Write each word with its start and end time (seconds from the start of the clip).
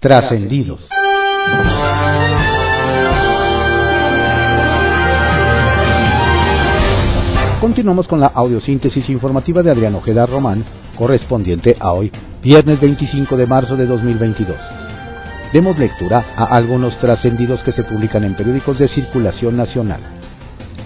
Trascendidos. 0.00 0.86
Continuamos 7.60 8.06
con 8.06 8.20
la 8.20 8.26
audiosíntesis 8.26 9.08
informativa 9.08 9.62
de 9.62 9.70
Adrián 9.70 9.94
Ojeda 9.94 10.26
Román, 10.26 10.64
correspondiente 10.98 11.76
a 11.80 11.92
hoy, 11.92 12.12
viernes 12.42 12.78
25 12.78 13.36
de 13.38 13.46
marzo 13.46 13.74
de 13.74 13.86
2022. 13.86 14.56
Demos 15.54 15.78
lectura 15.78 16.26
a 16.36 16.44
algunos 16.44 16.98
trascendidos 16.98 17.62
que 17.62 17.72
se 17.72 17.82
publican 17.82 18.24
en 18.24 18.36
periódicos 18.36 18.78
de 18.78 18.88
circulación 18.88 19.56
nacional. 19.56 20.00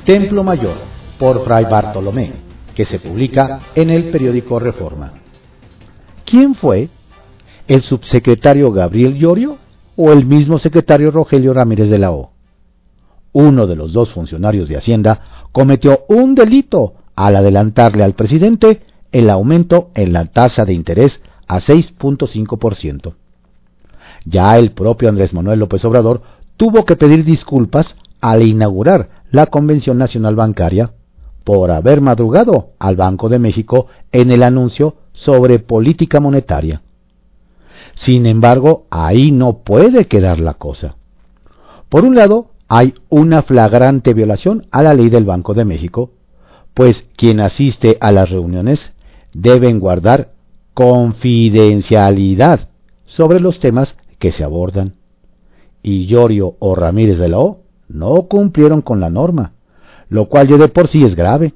Templo 0.07 0.45
Mayor, 0.45 0.77
por 1.19 1.45
Fray 1.45 1.65
Bartolomé, 1.65 2.33
que 2.77 2.85
se 2.85 3.01
publica 3.01 3.59
en 3.75 3.91
el 3.91 4.05
periódico 4.11 4.61
Reforma. 4.61 5.15
¿Quién 6.25 6.55
fue? 6.55 6.89
¿El 7.71 7.83
subsecretario 7.83 8.73
Gabriel 8.73 9.17
Llorio 9.17 9.57
o 9.95 10.11
el 10.11 10.27
mismo 10.27 10.59
secretario 10.59 11.13
Rogelio 11.13 11.55
Ramírez 11.55 11.89
de 11.89 12.01
la 12.01 12.11
O? 12.11 12.33
Uno 13.31 13.69
de 13.69 13.77
los 13.77 13.93
dos 13.93 14.11
funcionarios 14.11 14.69
de 14.69 14.77
Hacienda 14.77 15.47
cometió 15.53 16.01
un 16.09 16.35
delito 16.35 16.95
al 17.15 17.37
adelantarle 17.37 18.03
al 18.03 18.15
presidente 18.15 18.81
el 19.13 19.31
aumento 19.31 19.91
en 19.95 20.13
la 20.13 20.25
tasa 20.25 20.65
de 20.65 20.73
interés 20.73 21.21
a 21.47 21.61
6.5%. 21.61 23.15
Ya 24.25 24.59
el 24.59 24.73
propio 24.73 25.09
Andrés 25.09 25.33
Manuel 25.33 25.61
López 25.61 25.85
Obrador 25.85 26.23
tuvo 26.57 26.85
que 26.85 26.97
pedir 26.97 27.25
disculpas 27.25 27.95
al 28.21 28.43
inaugurar 28.43 29.23
la 29.31 29.47
Convención 29.47 29.97
Nacional 29.97 30.35
Bancaria 30.35 30.91
por 31.45 31.71
haber 31.71 32.01
madrugado 32.01 32.71
al 32.81 32.97
Banco 32.97 33.29
de 33.29 33.39
México 33.39 33.87
en 34.11 34.33
el 34.33 34.43
anuncio 34.43 34.97
sobre 35.13 35.61
política 35.61 36.19
monetaria. 36.19 36.83
Sin 38.05 38.25
embargo, 38.27 38.87
ahí 38.91 39.31
no 39.31 39.59
puede 39.59 40.07
quedar 40.07 40.41
la 40.41 40.55
cosa. 40.55 40.97
Por 41.91 42.05
un 42.05 42.15
lado, 42.15 42.53
hay 42.67 42.95
una 43.11 43.43
flagrante 43.43 44.15
violación 44.15 44.67
a 44.71 44.83
la 44.83 44.95
ley 44.95 45.11
del 45.11 45.25
Banco 45.27 45.53
de 45.53 45.67
México, 45.67 46.13
pues 46.73 47.07
quien 47.17 47.41
asiste 47.41 47.99
a 48.01 48.11
las 48.11 48.31
reuniones 48.31 48.81
deben 49.35 49.81
guardar 49.81 50.31
confidencialidad 50.73 52.69
sobre 53.05 53.39
los 53.39 53.61
temas 53.61 53.95
que 54.19 54.33
se 54.33 54.45
abordan. 54.45 54.95
Y 55.83 56.07
Llorio 56.07 56.57
o 56.59 56.75
Ramírez 56.75 57.19
de 57.19 57.29
la 57.29 57.39
O 57.39 57.59
no 57.89 58.15
cumplieron 58.29 58.81
con 58.81 59.01
la 59.01 59.11
norma, 59.11 59.53
lo 60.09 60.27
cual 60.29 60.49
ya 60.49 60.57
de 60.57 60.69
por 60.69 60.89
sí 60.89 61.05
es 61.05 61.15
grave. 61.15 61.53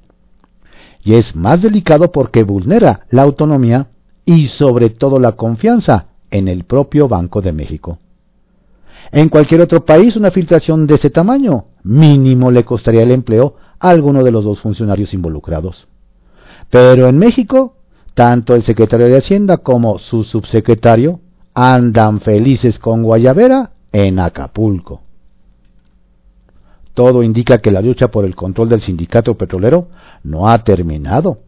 Y 1.05 1.15
es 1.15 1.35
más 1.35 1.63
delicado 1.63 2.13
porque 2.13 2.43
vulnera 2.43 3.07
la 3.09 3.23
autonomía 3.23 3.89
y 4.27 4.49
sobre 4.49 4.91
todo 4.91 5.19
la 5.19 5.33
confianza 5.33 6.09
en 6.35 6.49
el 6.49 6.65
propio 6.65 7.07
Banco 7.07 7.41
de 7.41 7.53
México. 7.53 7.99
En 9.13 9.29
cualquier 9.29 9.61
otro 9.61 9.85
país 9.85 10.17
una 10.17 10.33
filtración 10.33 10.85
de 10.89 10.97
ese 10.97 11.09
tamaño 11.09 11.67
mínimo 11.85 12.51
le 12.51 12.65
costaría 12.65 13.03
el 13.03 13.13
empleo 13.13 13.55
a 13.79 13.91
alguno 13.91 14.25
de 14.25 14.33
los 14.33 14.45
dos 14.45 14.59
funcionarios 14.61 15.15
involucrados. 15.15 15.87
Pero 16.71 17.07
en 17.07 17.19
México, 17.19 17.77
tanto 18.15 18.57
el 18.57 18.65
secretario 18.65 19.07
de 19.07 19.19
Hacienda 19.19 19.59
como 19.59 20.01
su 20.01 20.25
subsecretario 20.25 21.21
andan 21.55 22.21
felices 22.21 22.81
con 22.81 23.05
Guayavera 23.05 23.71
en 23.93 24.19
Acapulco. 24.19 25.03
Todo 26.95 27.23
indica 27.23 27.59
que 27.59 27.71
la 27.71 27.81
lucha 27.81 28.09
por 28.09 28.25
el 28.25 28.35
control 28.35 28.71
del 28.71 28.81
sindicato 28.81 29.37
petrolero 29.37 29.87
no 30.25 30.49
ha 30.49 30.65
terminado, 30.65 31.39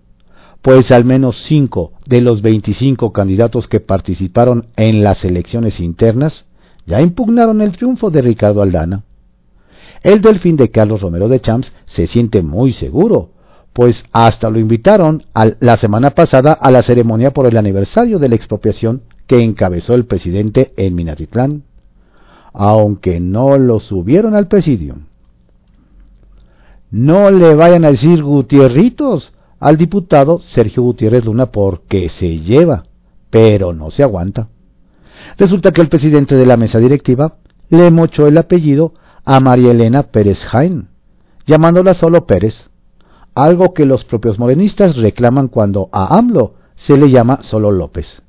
pues 0.67 0.91
al 0.91 1.05
menos 1.05 1.45
cinco 1.47 1.93
de 2.07 2.21
los 2.21 2.43
25 2.43 3.13
candidatos 3.13 3.69
que 3.69 3.79
participaron 3.79 4.67
en 4.75 5.05
las 5.05 5.25
elecciones 5.25 5.79
internas 5.79 6.45
ya 6.87 7.01
impugnaron 7.01 7.61
el 7.61 7.77
triunfo 7.77 8.11
de 8.11 8.21
Ricardo 8.21 8.63
Aldana. 8.63 9.05
El 10.03 10.21
delfín 10.21 10.57
de 10.57 10.73
Carlos 10.73 11.03
Romero 11.03 11.29
de 11.29 11.39
Champs 11.39 11.73
se 11.85 12.09
siente 12.09 12.43
muy 12.43 12.73
seguro, 12.73 13.31
pues 13.73 14.03
hasta 14.11 14.51
lo 14.51 14.59
invitaron 14.59 15.23
la 15.61 15.77
semana 15.77 16.11
pasada 16.11 16.51
a 16.55 16.73
la 16.73 16.83
ceremonia 16.83 17.31
por 17.31 17.47
el 17.47 17.57
aniversario 17.59 18.19
de 18.19 18.29
la 18.29 18.35
expropiación 18.35 19.03
que 19.29 19.39
encabezó 19.39 19.95
el 19.95 20.07
presidente 20.07 20.73
en 20.77 20.97
Minatitlán, 20.97 21.63
aunque 22.53 23.21
no 23.21 23.57
lo 23.57 23.79
subieron 23.79 24.35
al 24.35 24.49
presidio. 24.49 24.97
No 26.91 27.31
le 27.31 27.55
vayan 27.55 27.85
a 27.85 27.93
decir 27.93 28.21
Gutierritos 28.25 29.33
al 29.61 29.77
diputado 29.77 30.41
Sergio 30.55 30.83
Gutiérrez 30.83 31.25
Luna 31.25 31.47
porque 31.47 32.09
se 32.09 32.39
lleva, 32.39 32.85
pero 33.31 33.73
no 33.73 33.91
se 33.91 34.03
aguanta. 34.03 34.49
Resulta 35.39 35.73
que 35.73 35.81
el 35.81 35.89
presidente 35.89 36.37
de 36.37 36.47
la 36.47 36.57
mesa 36.57 36.79
directiva 36.79 37.37
le 37.69 37.91
mochó 37.91 38.27
el 38.27 38.39
apellido 38.39 38.95
a 39.25 39.41
María 39.41 39.73
Elena 39.73 40.05
Pérez 40.05 40.45
Jaén, 40.45 40.89
llamándola 41.47 41.95
solo 41.95 42.27
Pérez, 42.27 42.55
algo 43.35 43.75
que 43.75 43.87
los 43.87 44.05
propios 44.05 44.39
morenistas 44.39 44.97
reclaman 44.97 45.49
cuando 45.49 45.89
a 45.93 46.17
AMLO 46.17 46.55
se 46.77 46.97
le 46.97 47.11
llama 47.11 47.41
solo 47.43 47.73
López 47.73 48.23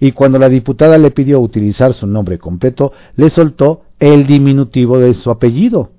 y 0.00 0.12
cuando 0.12 0.38
la 0.38 0.48
diputada 0.48 0.98
le 0.98 1.10
pidió 1.10 1.40
utilizar 1.40 1.94
su 1.94 2.06
nombre 2.06 2.38
completo, 2.38 2.92
le 3.16 3.30
soltó 3.30 3.82
el 3.98 4.26
diminutivo 4.26 4.98
de 4.98 5.14
su 5.14 5.30
apellido, 5.30 5.90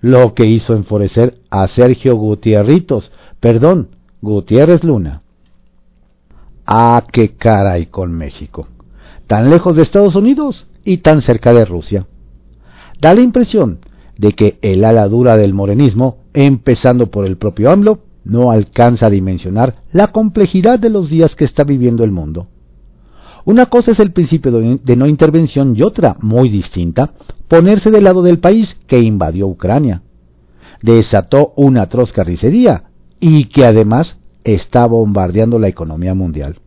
lo 0.00 0.34
que 0.34 0.46
hizo 0.46 0.74
enfurecer 0.74 1.38
a 1.50 1.66
Sergio 1.68 2.16
Gutierritos, 2.16 3.10
perdón, 3.40 3.88
Gutiérrez 4.20 4.82
Luna. 4.84 5.22
Ah, 6.66 7.04
qué 7.12 7.36
caray 7.36 7.86
con 7.86 8.12
México, 8.12 8.68
tan 9.26 9.48
lejos 9.48 9.74
de 9.76 9.82
Estados 9.82 10.14
Unidos 10.14 10.66
y 10.84 10.98
tan 10.98 11.22
cerca 11.22 11.52
de 11.52 11.64
Rusia. 11.64 12.06
Da 13.00 13.14
la 13.14 13.20
impresión 13.20 13.78
de 14.16 14.32
que 14.32 14.58
el 14.62 14.84
ala 14.84 15.08
dura 15.08 15.36
del 15.36 15.54
morenismo, 15.54 16.18
empezando 16.34 17.10
por 17.10 17.24
el 17.26 17.36
propio 17.36 17.70
AMLO, 17.70 18.00
no 18.24 18.50
alcanza 18.50 19.06
a 19.06 19.10
dimensionar 19.10 19.76
la 19.92 20.08
complejidad 20.08 20.78
de 20.78 20.90
los 20.90 21.08
días 21.08 21.34
que 21.36 21.44
está 21.44 21.64
viviendo 21.64 22.04
el 22.04 22.10
mundo. 22.10 22.48
Una 23.44 23.66
cosa 23.66 23.92
es 23.92 24.00
el 24.00 24.12
principio 24.12 24.52
de 24.52 24.96
no 24.96 25.06
intervención 25.06 25.74
y 25.74 25.82
otra, 25.82 26.16
muy 26.20 26.50
distinta, 26.50 27.14
ponerse 27.48 27.90
del 27.90 28.04
lado 28.04 28.22
del 28.22 28.40
país 28.40 28.76
que 28.86 28.98
invadió 28.98 29.46
Ucrania. 29.46 30.02
Desató 30.82 31.54
una 31.56 31.82
atroz 31.82 32.12
carnicería 32.12 32.87
y 33.20 33.46
que 33.46 33.64
además 33.64 34.16
está 34.44 34.86
bombardeando 34.86 35.58
la 35.58 35.68
economía 35.68 36.14
mundial. 36.14 36.60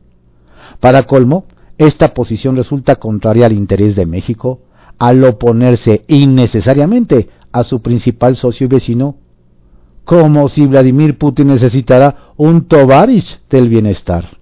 Para 0.80 1.04
colmo, 1.04 1.46
esta 1.78 2.14
posición 2.14 2.56
resulta 2.56 2.96
contraria 2.96 3.46
al 3.46 3.54
interés 3.54 3.96
de 3.96 4.06
México 4.06 4.60
al 5.00 5.24
oponerse 5.24 6.04
innecesariamente 6.08 7.30
a 7.52 7.64
su 7.64 7.82
principal 7.82 8.38
socio 8.38 8.66
y 8.66 8.70
vecino, 8.70 9.16
como 10.06 10.48
si 10.50 10.68
Vladimir 10.68 11.18
Putin 11.18 11.48
necesitara 11.48 12.34
un 12.38 12.68
Tovarish 12.68 13.40
del 13.50 13.68
bienestar 13.68 14.38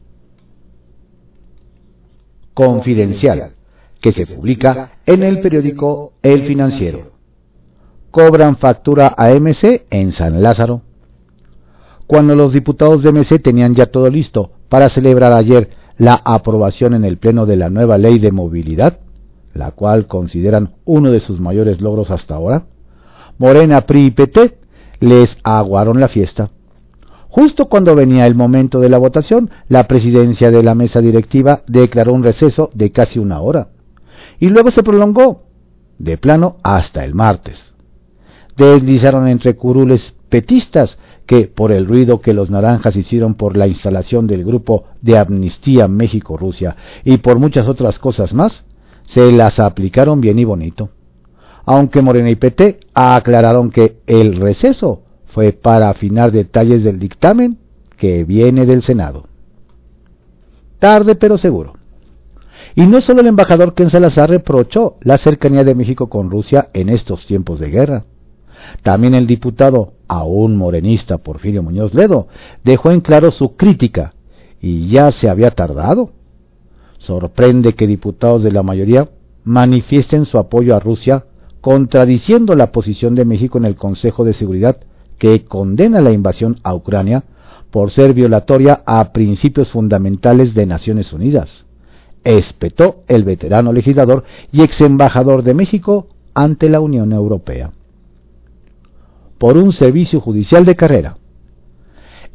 confidencial, 2.53 3.53
que 4.01 4.11
se 4.11 4.27
publica 4.27 4.91
en 5.05 5.23
el 5.23 5.39
periódico 5.39 6.11
El 6.21 6.45
Financiero. 6.45 7.13
Cobran 8.11 8.57
factura 8.57 9.15
a 9.17 9.31
en 9.31 10.11
San 10.11 10.43
Lázaro. 10.43 10.81
Cuando 12.09 12.33
los 12.33 12.53
diputados 12.53 13.03
de 13.03 13.11
MC 13.11 13.37
tenían 13.37 13.75
ya 13.75 13.85
todo 13.85 14.09
listo 14.09 14.49
para 14.67 14.89
celebrar 14.89 15.31
ayer 15.31 15.69
la 15.99 16.19
aprobación 16.25 16.95
en 16.95 17.05
el 17.05 17.19
Pleno 17.19 17.45
de 17.45 17.55
la 17.55 17.69
nueva 17.69 17.99
ley 17.99 18.17
de 18.17 18.31
movilidad, 18.31 18.97
la 19.53 19.69
cual 19.69 20.07
consideran 20.07 20.73
uno 20.85 21.11
de 21.11 21.19
sus 21.19 21.39
mayores 21.39 21.81
logros 21.81 22.09
hasta 22.09 22.33
ahora, 22.33 22.63
Morena, 23.37 23.81
PRI 23.81 24.05
y 24.07 24.09
PT 24.09 24.57
les 25.01 25.37
aguaron 25.43 25.99
la 25.99 26.07
fiesta 26.07 26.49
Justo 27.29 27.69
cuando 27.69 27.93
venía 27.93 28.25
el 28.25 28.33
momento 28.33 28.79
de 28.79 28.89
la 28.89 28.97
votación, 28.97 29.51
la 29.67 29.87
presidencia 29.87 30.49
de 30.49 30.63
la 30.63 30.73
mesa 30.73 31.01
directiva 31.01 31.61
declaró 31.67 32.13
un 32.13 32.23
receso 32.23 32.71
de 32.73 32.91
casi 32.91 33.19
una 33.19 33.39
hora. 33.39 33.67
Y 34.39 34.47
luego 34.47 34.71
se 34.71 34.81
prolongó, 34.81 35.43
de 35.99 36.17
plano, 36.17 36.57
hasta 36.63 37.05
el 37.05 37.13
martes. 37.13 37.63
Deslizaron 38.57 39.27
entre 39.27 39.55
curules 39.55 40.15
petistas 40.29 40.97
que, 41.29 41.45
por 41.45 41.71
el 41.71 41.85
ruido 41.85 42.21
que 42.21 42.33
los 42.33 42.49
naranjas 42.49 42.95
hicieron 42.95 43.35
por 43.35 43.55
la 43.55 43.67
instalación 43.67 44.25
del 44.25 44.43
grupo 44.43 44.85
de 45.03 45.19
Amnistía 45.19 45.87
México-Rusia 45.87 46.75
y 47.03 47.17
por 47.17 47.37
muchas 47.37 47.67
otras 47.67 47.99
cosas 47.99 48.33
más, 48.33 48.63
se 49.13 49.31
las 49.31 49.59
aplicaron 49.59 50.21
bien 50.21 50.39
y 50.39 50.43
bonito. 50.43 50.89
Aunque 51.67 52.01
Morena 52.01 52.31
y 52.31 52.35
PT 52.35 52.79
aclararon 52.95 53.69
que 53.69 53.97
el 54.07 54.37
receso 54.39 55.03
fue 55.27 55.51
para 55.51 55.91
afinar 55.91 56.31
detalles 56.31 56.83
del 56.83 56.97
dictamen 56.97 57.59
que 57.95 58.23
viene 58.23 58.65
del 58.65 58.81
Senado. 58.81 59.27
Tarde 60.79 61.13
pero 61.13 61.37
seguro. 61.37 61.73
Y 62.73 62.87
no 62.87 63.01
solo 63.01 63.21
el 63.21 63.27
embajador 63.27 63.75
Ken 63.75 63.91
Salazar 63.91 64.31
reprochó 64.31 64.97
la 65.01 65.19
cercanía 65.19 65.63
de 65.63 65.75
México 65.75 66.09
con 66.09 66.31
Rusia 66.31 66.69
en 66.73 66.89
estos 66.89 67.23
tiempos 67.27 67.59
de 67.59 67.69
guerra. 67.69 68.05
También 68.81 69.13
el 69.13 69.27
diputado, 69.27 69.93
aún 70.09 70.57
morenista 70.57 71.19
Porfirio 71.19 71.63
Muñoz 71.63 71.93
Ledo, 71.93 72.27
dejó 72.65 72.91
en 72.91 72.99
claro 72.99 73.31
su 73.31 73.55
crítica 73.55 74.13
y 74.59 74.89
ya 74.89 75.11
se 75.11 75.29
había 75.29 75.51
tardado. 75.51 76.09
Sorprende 76.97 77.73
que 77.73 77.87
diputados 77.87 78.43
de 78.43 78.51
la 78.51 78.63
mayoría 78.63 79.07
manifiesten 79.45 80.25
su 80.25 80.37
apoyo 80.37 80.75
a 80.75 80.79
Rusia, 80.79 81.25
contradiciendo 81.61 82.55
la 82.55 82.71
posición 82.71 83.15
de 83.15 83.23
México 83.23 83.57
en 83.57 83.65
el 83.65 83.75
Consejo 83.75 84.25
de 84.25 84.33
Seguridad 84.33 84.77
que 85.17 85.45
condena 85.45 86.01
la 86.01 86.11
invasión 86.11 86.59
a 86.63 86.73
Ucrania 86.73 87.23
por 87.71 87.91
ser 87.91 88.13
violatoria 88.13 88.81
a 88.85 89.11
principios 89.11 89.69
fundamentales 89.69 90.55
de 90.55 90.65
Naciones 90.65 91.13
Unidas, 91.13 91.65
espetó 92.23 93.03
el 93.07 93.23
veterano 93.23 93.71
legislador 93.71 94.23
y 94.51 94.63
ex 94.63 94.81
embajador 94.81 95.43
de 95.43 95.53
México 95.53 96.07
ante 96.33 96.69
la 96.69 96.79
Unión 96.79 97.11
Europea. 97.13 97.71
Por 99.39 99.57
un 99.57 99.73
servicio 99.73 100.19
judicial 100.19 100.65
de 100.65 100.75
carrera. 100.75 101.17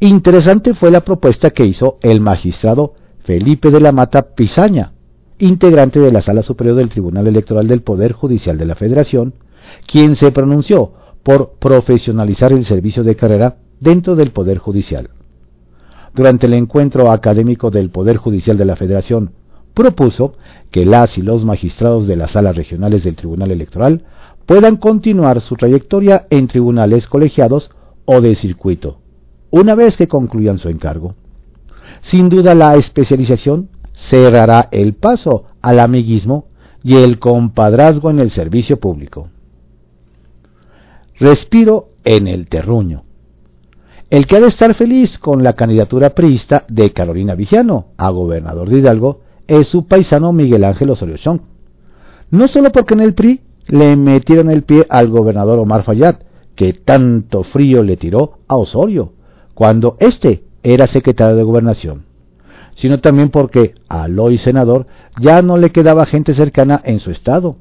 Interesante 0.01 0.73
fue 0.73 0.91
la 0.91 1.01
propuesta 1.01 1.51
que 1.51 1.65
hizo 1.65 1.97
el 2.01 2.19
magistrado 2.19 2.95
Felipe 3.23 3.71
de 3.71 3.79
la 3.79 3.93
Mata 3.93 4.33
Pizaña, 4.35 4.91
integrante 5.39 5.99
de 5.99 6.11
la 6.11 6.21
Sala 6.21 6.41
Superior 6.41 6.75
del 6.75 6.89
Tribunal 6.89 7.27
Electoral 7.27 7.67
del 7.67 7.81
Poder 7.81 8.11
Judicial 8.11 8.57
de 8.57 8.65
la 8.65 8.75
Federación, 8.75 9.35
quien 9.87 10.15
se 10.15 10.31
pronunció 10.31 10.91
por 11.23 11.53
profesionalizar 11.59 12.51
el 12.51 12.65
servicio 12.65 13.03
de 13.03 13.15
carrera 13.15 13.57
dentro 13.79 14.15
del 14.15 14.31
Poder 14.31 14.57
Judicial. 14.57 15.09
Durante 16.13 16.47
el 16.47 16.53
encuentro 16.53 17.11
académico 17.11 17.71
del 17.71 17.89
Poder 17.89 18.17
Judicial 18.17 18.57
de 18.57 18.65
la 18.65 18.75
Federación, 18.75 19.31
propuso 19.73 20.33
que 20.71 20.85
las 20.85 21.17
y 21.17 21.21
los 21.21 21.45
magistrados 21.45 22.07
de 22.07 22.15
las 22.15 22.31
salas 22.31 22.55
regionales 22.55 23.03
del 23.03 23.15
Tribunal 23.15 23.51
Electoral 23.51 24.03
puedan 24.45 24.77
continuar 24.77 25.41
su 25.41 25.55
trayectoria 25.55 26.27
en 26.29 26.47
tribunales 26.47 27.07
colegiados 27.07 27.69
o 28.05 28.21
de 28.21 28.35
circuito, 28.35 28.99
una 29.49 29.75
vez 29.75 29.97
que 29.97 30.07
concluyan 30.07 30.59
su 30.59 30.69
encargo. 30.69 31.15
Sin 32.03 32.29
duda 32.29 32.53
la 32.55 32.75
especialización 32.75 33.69
cerrará 34.09 34.69
el 34.71 34.93
paso 34.93 35.45
al 35.61 35.79
amiguismo 35.79 36.47
y 36.83 36.95
el 36.97 37.19
compadrazgo 37.19 38.11
en 38.11 38.19
el 38.19 38.29
servicio 38.31 38.79
público. 38.79 39.29
Respiro 41.19 41.89
en 42.03 42.27
el 42.27 42.47
terruño. 42.47 43.03
El 44.09 44.27
que 44.27 44.35
ha 44.35 44.41
de 44.41 44.47
estar 44.47 44.75
feliz 44.75 45.17
con 45.17 45.43
la 45.43 45.53
candidatura 45.53 46.11
priista 46.11 46.65
de 46.67 46.93
Carolina 46.93 47.33
Vigiano 47.33 47.87
a 47.97 48.11
gobernador 48.11 48.69
de 48.69 48.79
Hidalgo 48.79 49.21
es 49.47 49.67
su 49.67 49.87
paisano 49.87 50.31
Miguel 50.31 50.63
Ángel 50.63 50.91
Osorio 50.91 51.17
Chong. 51.17 51.41
No 52.29 52.47
solo 52.47 52.71
porque 52.71 52.93
en 52.93 53.01
el 53.01 53.13
PRI 53.13 53.41
le 53.67 53.95
metieron 53.95 54.49
el 54.49 54.63
pie 54.63 54.85
al 54.89 55.09
gobernador 55.09 55.59
Omar 55.59 55.83
Fayad, 55.83 56.19
que 56.55 56.73
tanto 56.73 57.43
frío 57.43 57.83
le 57.83 57.97
tiró 57.97 58.39
a 58.47 58.55
Osorio, 58.55 59.13
cuando 59.53 59.97
éste 59.99 60.43
era 60.63 60.87
secretario 60.87 61.35
de 61.35 61.43
gobernación, 61.43 62.05
sino 62.75 62.99
también 62.99 63.29
porque 63.29 63.75
al 63.87 64.19
hoy 64.19 64.37
senador 64.37 64.87
ya 65.19 65.41
no 65.41 65.57
le 65.57 65.71
quedaba 65.71 66.05
gente 66.05 66.35
cercana 66.35 66.81
en 66.83 66.99
su 66.99 67.11
estado, 67.11 67.57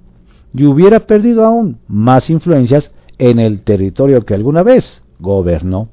y 0.52 0.66
hubiera 0.66 1.00
perdido 1.00 1.44
aún 1.44 1.78
más 1.88 2.30
influencias 2.30 2.90
en 3.18 3.38
el 3.38 3.62
territorio 3.62 4.24
que 4.24 4.34
alguna 4.34 4.62
vez 4.62 4.84
gobernó. 5.18 5.88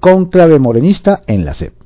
Conclave 0.00 0.58
morenista 0.58 1.22
en 1.26 1.44
la 1.44 1.54
SEP. 1.54 1.79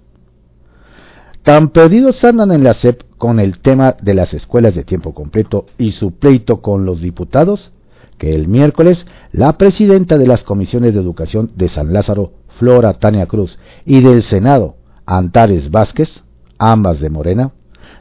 Tan 1.44 1.69
perdidos 1.69 2.25
andan 2.25 2.52
en 2.52 2.64
la 2.64 2.73
SEP 2.73 3.02
con 3.19 3.38
el 3.38 3.58
tema 3.58 3.96
de 4.00 4.14
las 4.14 4.32
escuelas 4.32 4.75
de 4.75 4.82
tiempo 4.82 5.12
completo 5.12 5.67
y 5.76 5.93
su 5.93 6.12
pleito 6.12 6.62
con 6.62 6.87
los 6.87 7.02
diputados, 7.02 7.70
que 8.17 8.35
el 8.35 8.49
miércoles 8.49 9.05
la 9.31 9.58
presidenta 9.58 10.17
de 10.17 10.26
las 10.26 10.43
comisiones 10.43 10.94
de 10.94 11.00
educación 11.00 11.50
de 11.55 11.69
San 11.69 11.93
Lázaro, 11.93 12.32
Flora 12.58 12.94
Tania 12.94 13.26
Cruz, 13.26 13.58
y 13.85 14.00
del 14.00 14.23
Senado, 14.23 14.76
Antares 15.05 15.70
Vázquez, 15.70 16.23
ambas 16.56 16.99
de 17.00 17.11
Morena, 17.11 17.52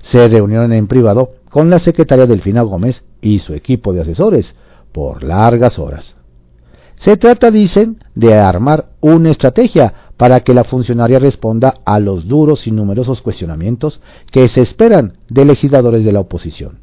se 0.03 0.25
reunieron 0.29 0.71
en 0.71 0.87
privado 0.87 1.31
con 1.49 1.69
la 1.69 1.79
secretaria 1.79 2.25
Delfina 2.25 2.61
Gómez 2.61 3.03
y 3.21 3.39
su 3.39 3.55
equipo 3.55 3.91
de 3.91 4.03
asesores, 4.03 4.55
por 4.93 5.21
largas 5.21 5.77
horas. 5.79 6.15
Se 6.95 7.17
trata, 7.17 7.51
dicen, 7.51 7.97
de 8.15 8.35
armar 8.35 8.85
una 9.01 9.31
estrategia 9.31 9.93
para 10.23 10.39
que 10.39 10.53
la 10.53 10.63
funcionaria 10.63 11.19
responda 11.19 11.81
a 11.83 11.99
los 11.99 12.29
duros 12.29 12.65
y 12.65 12.71
numerosos 12.71 13.21
cuestionamientos 13.21 13.99
que 14.31 14.47
se 14.47 14.61
esperan 14.61 15.17
de 15.27 15.43
legisladores 15.43 16.05
de 16.05 16.13
la 16.13 16.21
oposición. 16.21 16.79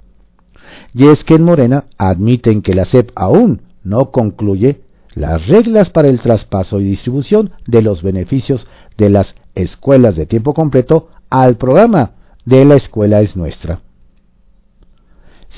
Y 0.92 1.06
es 1.06 1.24
que 1.24 1.36
en 1.36 1.44
Morena 1.44 1.86
admiten 1.96 2.60
que 2.60 2.74
la 2.74 2.84
SEP 2.84 3.12
aún 3.14 3.62
no 3.82 4.10
concluye 4.10 4.82
las 5.14 5.46
reglas 5.46 5.88
para 5.88 6.08
el 6.08 6.20
traspaso 6.20 6.80
y 6.80 6.84
distribución 6.84 7.52
de 7.66 7.80
los 7.80 8.02
beneficios 8.02 8.66
de 8.98 9.08
las 9.08 9.34
escuelas 9.54 10.16
de 10.16 10.26
tiempo 10.26 10.52
completo 10.52 11.08
al 11.30 11.56
programa 11.56 12.10
de 12.44 12.66
la 12.66 12.74
escuela 12.74 13.22
es 13.22 13.36
nuestra. 13.36 13.80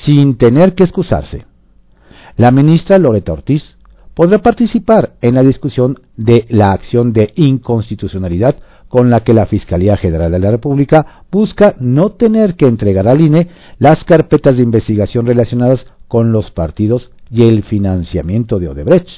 Sin 0.05 0.37
tener 0.37 0.77
que 0.77 0.85
excusarse. 0.85 1.47
La 2.37 2.53
ministra 2.53 2.97
Loreta 2.99 3.33
Ortiz 3.33 3.77
podrá 4.15 4.39
participar 4.39 5.15
en 5.21 5.35
la 5.35 5.43
discusión 5.43 6.01
de 6.17 6.47
la 6.49 6.73
acción 6.73 7.13
de 7.13 7.33
inconstitucionalidad 7.37 8.57
con 8.89 9.09
la 9.09 9.21
que 9.21 9.33
la 9.33 9.47
Fiscalía 9.47 9.97
General 9.97 10.31
de 10.31 10.39
la 10.39 10.51
República 10.51 11.25
busca 11.31 11.75
no 11.81 12.11
tener 12.11 12.57
que 12.57 12.67
entregar 12.67 13.09
al 13.09 13.23
INE 13.23 13.49
las 13.79 14.05
carpetas 14.05 14.57
de 14.57 14.63
investigación 14.63 15.27
relacionadas 15.27 15.87
con 16.09 16.31
los 16.31 16.51
partidos 16.51 17.11
y 17.31 17.45
el 17.45 17.63
financiamiento 17.63 18.59
de 18.59 18.69
Odebrecht. 18.69 19.09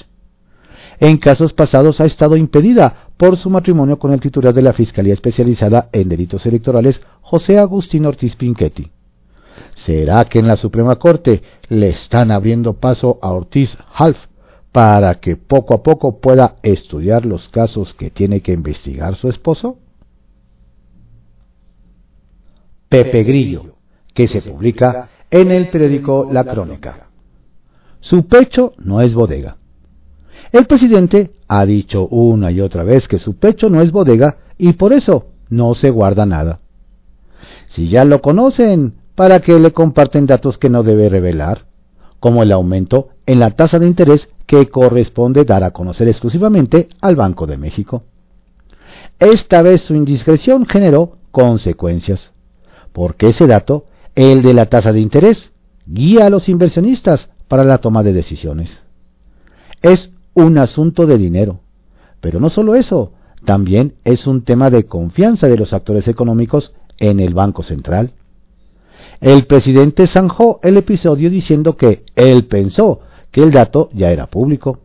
En 1.00 1.16
casos 1.16 1.52
pasados 1.52 2.00
ha 2.00 2.04
estado 2.04 2.36
impedida 2.36 3.08
por 3.16 3.36
su 3.36 3.50
matrimonio 3.50 3.98
con 3.98 4.12
el 4.12 4.20
titular 4.20 4.54
de 4.54 4.62
la 4.62 4.74
Fiscalía 4.74 5.14
Especializada 5.14 5.88
en 5.92 6.08
Delitos 6.08 6.46
Electorales, 6.46 7.00
José 7.20 7.58
Agustín 7.58 8.06
Ortiz 8.06 8.36
Pinchetti. 8.36 8.92
¿Será 9.84 10.24
que 10.26 10.38
en 10.38 10.46
la 10.46 10.56
Suprema 10.56 10.96
Corte 10.96 11.42
le 11.68 11.88
están 11.88 12.30
abriendo 12.30 12.74
paso 12.74 13.18
a 13.22 13.32
Ortiz 13.32 13.76
Half 13.92 14.18
para 14.74 15.20
que 15.20 15.36
poco 15.36 15.72
a 15.72 15.84
poco 15.84 16.20
pueda 16.20 16.56
estudiar 16.64 17.24
los 17.24 17.48
casos 17.50 17.94
que 17.94 18.10
tiene 18.10 18.40
que 18.40 18.50
investigar 18.50 19.14
su 19.14 19.28
esposo? 19.28 19.78
Pepe 22.88 23.22
Grillo, 23.22 23.76
que 24.12 24.26
se 24.26 24.42
publica 24.42 25.10
en 25.30 25.52
el 25.52 25.70
periódico 25.70 26.28
La 26.28 26.42
Crónica. 26.42 27.06
Su 28.00 28.26
pecho 28.26 28.72
no 28.78 29.00
es 29.00 29.14
bodega. 29.14 29.58
El 30.50 30.66
presidente 30.66 31.30
ha 31.46 31.64
dicho 31.64 32.08
una 32.08 32.50
y 32.50 32.60
otra 32.60 32.82
vez 32.82 33.06
que 33.06 33.20
su 33.20 33.36
pecho 33.36 33.70
no 33.70 33.80
es 33.80 33.92
bodega 33.92 34.38
y 34.58 34.72
por 34.72 34.92
eso 34.92 35.26
no 35.50 35.76
se 35.76 35.90
guarda 35.90 36.26
nada. 36.26 36.58
Si 37.68 37.88
ya 37.88 38.04
lo 38.04 38.20
conocen, 38.20 38.94
para 39.14 39.38
que 39.38 39.56
le 39.60 39.70
comparten 39.70 40.26
datos 40.26 40.58
que 40.58 40.68
no 40.68 40.82
debe 40.82 41.08
revelar, 41.08 41.66
como 42.24 42.42
el 42.42 42.52
aumento 42.52 43.08
en 43.26 43.38
la 43.38 43.50
tasa 43.50 43.78
de 43.78 43.86
interés 43.86 44.30
que 44.46 44.70
corresponde 44.70 45.44
dar 45.44 45.62
a 45.62 45.72
conocer 45.72 46.08
exclusivamente 46.08 46.88
al 47.02 47.16
Banco 47.16 47.46
de 47.46 47.58
México. 47.58 48.04
Esta 49.18 49.60
vez 49.60 49.82
su 49.82 49.94
indiscreción 49.94 50.64
generó 50.64 51.18
consecuencias, 51.32 52.32
porque 52.94 53.28
ese 53.28 53.46
dato, 53.46 53.84
el 54.14 54.40
de 54.40 54.54
la 54.54 54.70
tasa 54.70 54.90
de 54.90 55.00
interés, 55.00 55.52
guía 55.84 56.24
a 56.24 56.30
los 56.30 56.48
inversionistas 56.48 57.28
para 57.46 57.62
la 57.62 57.76
toma 57.76 58.02
de 58.02 58.14
decisiones. 58.14 58.70
Es 59.82 60.10
un 60.32 60.56
asunto 60.56 61.04
de 61.04 61.18
dinero, 61.18 61.60
pero 62.22 62.40
no 62.40 62.48
solo 62.48 62.74
eso, 62.74 63.12
también 63.44 63.96
es 64.04 64.26
un 64.26 64.44
tema 64.44 64.70
de 64.70 64.86
confianza 64.86 65.46
de 65.46 65.58
los 65.58 65.74
actores 65.74 66.08
económicos 66.08 66.72
en 66.96 67.20
el 67.20 67.34
Banco 67.34 67.64
Central. 67.64 68.12
El 69.24 69.46
presidente 69.46 70.06
zanjó 70.06 70.60
el 70.62 70.76
episodio 70.76 71.30
diciendo 71.30 71.78
que 71.78 72.04
él 72.14 72.44
pensó 72.44 73.00
que 73.30 73.42
el 73.42 73.52
dato 73.52 73.88
ya 73.94 74.10
era 74.10 74.26
público. 74.26 74.80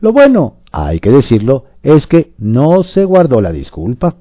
Lo 0.00 0.14
bueno, 0.14 0.60
hay 0.72 0.98
que 0.98 1.10
decirlo, 1.10 1.66
es 1.82 2.06
que 2.06 2.32
no 2.38 2.84
se 2.84 3.04
guardó 3.04 3.42
la 3.42 3.52
disculpa. 3.52 4.16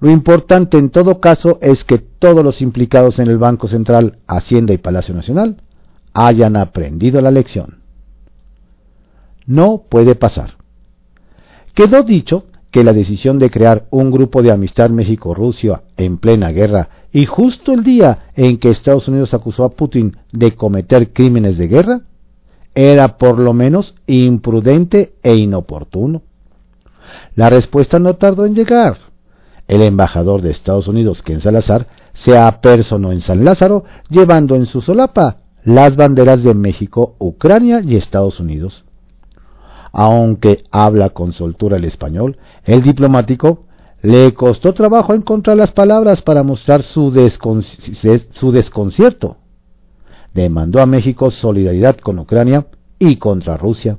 Lo 0.00 0.10
importante 0.10 0.78
en 0.78 0.88
todo 0.88 1.20
caso 1.20 1.58
es 1.60 1.84
que 1.84 1.98
todos 1.98 2.42
los 2.42 2.62
implicados 2.62 3.18
en 3.18 3.28
el 3.28 3.36
Banco 3.36 3.68
Central, 3.68 4.16
Hacienda 4.26 4.72
y 4.72 4.78
Palacio 4.78 5.14
Nacional 5.14 5.58
hayan 6.14 6.56
aprendido 6.56 7.20
la 7.20 7.32
lección. 7.32 7.80
No 9.44 9.82
puede 9.90 10.14
pasar. 10.14 10.54
Quedó 11.74 12.02
dicho 12.02 12.46
que 12.70 12.82
la 12.82 12.94
decisión 12.94 13.38
de 13.38 13.50
crear 13.50 13.84
un 13.90 14.10
grupo 14.10 14.40
de 14.40 14.52
amistad 14.52 14.88
México-Rusia 14.88 15.82
en 15.98 16.16
plena 16.16 16.48
guerra 16.48 16.88
y 17.12 17.26
justo 17.26 17.72
el 17.72 17.84
día 17.84 18.30
en 18.36 18.58
que 18.58 18.70
Estados 18.70 19.06
Unidos 19.06 19.34
acusó 19.34 19.64
a 19.64 19.70
Putin 19.70 20.16
de 20.32 20.54
cometer 20.54 21.12
crímenes 21.12 21.58
de 21.58 21.68
guerra, 21.68 22.00
era 22.74 23.18
por 23.18 23.38
lo 23.38 23.52
menos 23.52 23.94
imprudente 24.06 25.14
e 25.22 25.36
inoportuno. 25.36 26.22
La 27.34 27.50
respuesta 27.50 27.98
no 27.98 28.14
tardó 28.14 28.46
en 28.46 28.54
llegar. 28.54 28.96
El 29.68 29.82
embajador 29.82 30.40
de 30.40 30.50
Estados 30.50 30.88
Unidos, 30.88 31.22
Ken 31.22 31.42
Salazar, 31.42 31.86
se 32.14 32.38
apersonó 32.38 33.12
en 33.12 33.20
San 33.20 33.44
Lázaro 33.44 33.84
llevando 34.08 34.54
en 34.54 34.66
su 34.66 34.80
solapa 34.80 35.38
las 35.64 35.96
banderas 35.96 36.42
de 36.42 36.54
México, 36.54 37.14
Ucrania 37.18 37.80
y 37.82 37.96
Estados 37.96 38.40
Unidos. 38.40 38.84
Aunque 39.92 40.64
habla 40.70 41.10
con 41.10 41.32
soltura 41.32 41.76
el 41.76 41.84
español, 41.84 42.38
el 42.64 42.82
diplomático 42.82 43.66
Le 44.02 44.34
costó 44.34 44.74
trabajo 44.74 45.14
encontrar 45.14 45.56
las 45.56 45.70
palabras 45.70 46.20
para 46.22 46.42
mostrar 46.42 46.82
su, 46.82 47.12
desconcierto. 47.12 49.36
Demandó 50.34 50.82
a 50.82 50.86
México 50.86 51.30
solidaridad 51.30 51.96
con 51.98 52.18
Ucrania 52.18 52.66
y 52.98 53.14
contra 53.16 53.56
Rusia. 53.56 53.98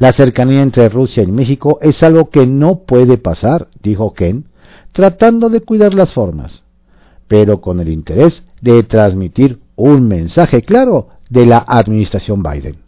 La 0.00 0.12
cercanía 0.12 0.62
entre 0.62 0.88
Rusia 0.88 1.22
y 1.22 1.30
México 1.30 1.78
es 1.80 2.02
algo 2.02 2.30
que 2.30 2.44
no 2.46 2.80
puede 2.80 3.18
pasar, 3.18 3.68
dijo 3.82 4.14
Ken, 4.14 4.46
tratando 4.90 5.48
de 5.48 5.60
cuidar 5.60 5.94
las 5.94 6.12
formas, 6.12 6.64
pero 7.28 7.60
con 7.60 7.78
el 7.78 7.88
interés 7.88 8.42
de 8.60 8.82
transmitir 8.82 9.60
un 9.76 10.08
mensaje 10.08 10.62
claro 10.62 11.10
de 11.30 11.46
la 11.46 11.58
administración 11.58 12.42
Biden. 12.42 12.78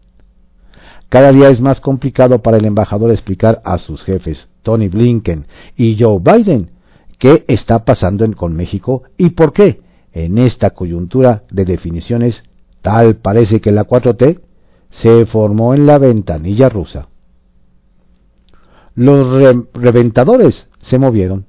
Cada 1.09 1.31
día 1.31 1.51
es 1.51 1.61
más 1.61 1.81
complicado 1.81 2.41
para 2.41 2.57
el 2.57 2.65
embajador 2.65 3.13
explicar 3.13 3.63
a 3.65 3.79
sus 3.79 4.03
jefes, 4.03 4.49
Tony 4.63 4.89
Blinken 4.89 5.47
y 5.77 5.97
Joe 6.03 6.19
Biden, 6.21 6.71
qué 7.19 7.45
está 7.49 7.85
pasando 7.85 8.31
con 8.33 8.55
México 8.55 9.03
y 9.17 9.31
por 9.31 9.53
qué, 9.53 9.83
en 10.13 10.39
esta 10.39 10.71
coyuntura 10.71 11.45
de 11.51 11.65
definiciones, 11.65 12.43
tal 12.83 13.17
parece 13.17 13.61
que 13.61 13.73
la 13.73 13.87
4T 13.87 14.41
se 14.91 15.27
formó 15.27 15.75
en 15.75 15.87
la 15.87 15.99
ventanilla 15.99 16.69
rusa. 16.69 17.09
Los 18.95 19.65
reventadores 19.73 20.67
se 20.81 20.99
movieron. 20.99 21.47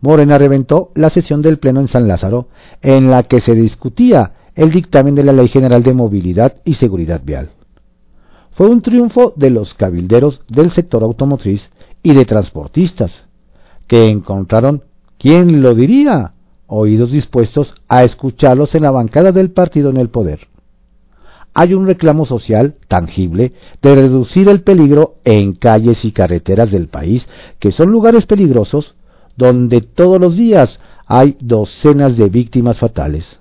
Morena 0.00 0.38
reventó 0.38 0.90
la 0.94 1.10
sesión 1.10 1.40
del 1.40 1.58
Pleno 1.58 1.80
en 1.80 1.88
San 1.88 2.08
Lázaro, 2.08 2.48
en 2.82 3.10
la 3.10 3.22
que 3.22 3.40
se 3.40 3.54
discutía 3.54 4.32
el 4.54 4.70
dictamen 4.70 5.14
de 5.14 5.24
la 5.24 5.32
Ley 5.32 5.48
General 5.48 5.82
de 5.82 5.94
Movilidad 5.94 6.56
y 6.64 6.74
Seguridad 6.74 7.22
Vial 7.24 7.50
fue 8.56 8.70
un 8.70 8.80
triunfo 8.80 9.34
de 9.36 9.50
los 9.50 9.74
cabilderos 9.74 10.40
del 10.48 10.72
sector 10.72 11.02
automotriz 11.02 11.68
y 12.06 12.14
de 12.14 12.24
transportistas, 12.24 13.24
que 13.88 14.06
encontraron, 14.06 14.84
¿quién 15.18 15.60
lo 15.60 15.74
diría?, 15.74 16.34
oídos 16.68 17.10
dispuestos 17.10 17.74
a 17.88 18.04
escucharlos 18.04 18.76
en 18.76 18.84
la 18.84 18.92
bancada 18.92 19.32
del 19.32 19.50
partido 19.50 19.90
en 19.90 19.96
el 19.96 20.08
poder. 20.08 20.46
Hay 21.52 21.74
un 21.74 21.84
reclamo 21.84 22.24
social 22.24 22.76
tangible 22.86 23.54
de 23.82 23.96
reducir 23.96 24.48
el 24.48 24.62
peligro 24.62 25.16
en 25.24 25.54
calles 25.54 26.04
y 26.04 26.12
carreteras 26.12 26.70
del 26.70 26.86
país, 26.86 27.26
que 27.58 27.72
son 27.72 27.90
lugares 27.90 28.24
peligrosos 28.24 28.94
donde 29.36 29.80
todos 29.80 30.20
los 30.20 30.36
días 30.36 30.78
hay 31.06 31.36
docenas 31.40 32.16
de 32.16 32.28
víctimas 32.28 32.78
fatales. 32.78 33.40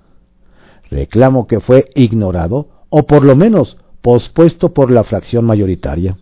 Reclamo 0.90 1.46
que 1.46 1.60
fue 1.60 1.90
ignorado, 1.94 2.70
o 2.90 3.06
por 3.06 3.24
lo 3.28 3.36
menos 3.36 3.78
pospuesto 4.02 4.74
por 4.74 4.92
la 4.92 5.04
fracción 5.04 5.46
mayoritaria. 5.46 6.18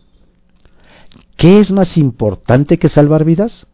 ¿Qué 1.36 1.60
es 1.60 1.70
más 1.70 1.96
importante 1.96 2.78
que 2.78 2.88
salvar 2.88 3.24
vidas? 3.24 3.66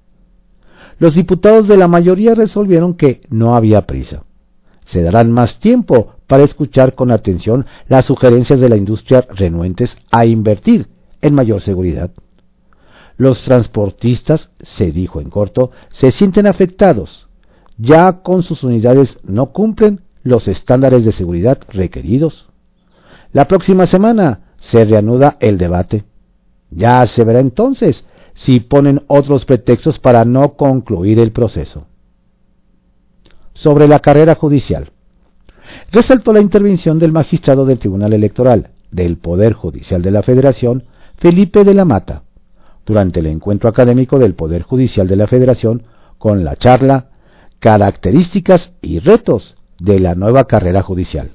Los 0.99 1.15
diputados 1.15 1.69
de 1.69 1.77
la 1.77 1.89
mayoría 1.89 2.35
resolvieron 2.35 2.95
que 2.95 3.23
no 3.31 3.55
había 3.55 3.87
prisa. 3.87 4.25
Se 4.87 5.03
darán 5.03 5.31
más 5.31 5.61
tiempo 5.61 6.15
para 6.27 6.45
escuchar 6.45 6.95
con 6.95 7.11
atención 7.11 7.67
las 7.89 8.05
sugerencias 8.07 8.61
de 8.61 8.69
la 8.69 8.77
industria 8.77 9.27
renuentes 9.31 9.97
a 10.11 10.27
invertir 10.27 10.89
en 11.23 11.35
mayor 11.35 11.63
seguridad. 11.63 12.11
Los 13.17 13.43
transportistas, 13.43 14.51
se 14.63 14.91
dijo 14.93 15.21
en 15.21 15.31
corto, 15.31 15.71
se 15.91 16.11
sienten 16.11 16.47
afectados. 16.47 17.29
Ya 17.77 18.23
con 18.23 18.43
sus 18.43 18.63
unidades 18.63 19.19
no 19.23 19.53
cumplen 19.53 20.01
los 20.23 20.49
estándares 20.49 21.05
de 21.05 21.13
seguridad 21.13 21.59
requeridos. 21.69 22.49
La 23.33 23.47
próxima 23.47 23.87
semana 23.87 24.55
se 24.61 24.85
reanuda 24.85 25.37
el 25.41 25.57
debate. 25.57 26.05
Ya 26.71 27.07
se 27.07 27.25
verá 27.25 27.41
entonces 27.41 28.05
si 28.35 28.61
ponen 28.61 29.03
otros 29.07 29.45
pretextos 29.45 29.99
para 29.99 30.25
no 30.25 30.55
concluir 30.55 31.19
el 31.19 31.33
proceso. 31.33 31.87
Sobre 33.55 33.89
la 33.89 33.99
carrera 33.99 34.35
judicial. 34.35 34.93
Resaltó 35.93 36.33
la 36.33 36.41
intervención 36.41 36.99
del 36.99 37.13
magistrado 37.13 37.65
del 37.65 37.79
Tribunal 37.79 38.13
Electoral 38.13 38.71
del 38.91 39.19
Poder 39.19 39.53
Judicial 39.53 40.03
de 40.03 40.11
la 40.11 40.23
Federación, 40.23 40.85
Felipe 41.19 41.65
de 41.65 41.75
la 41.75 41.85
Mata, 41.85 42.23
durante 42.87 43.21
el 43.21 43.27
encuentro 43.27 43.69
académico 43.69 44.19
del 44.19 44.35
Poder 44.35 44.63
Judicial 44.63 45.07
de 45.07 45.17
la 45.17 45.27
Federación 45.27 45.85
con 46.19 46.45
la 46.45 46.57
charla 46.57 47.11
Características 47.61 48.73
y 48.81 49.01
retos 49.01 49.55
de 49.79 50.01
la 50.01 50.15
nueva 50.15 50.45
carrera 50.45 50.83
judicial 50.83 51.33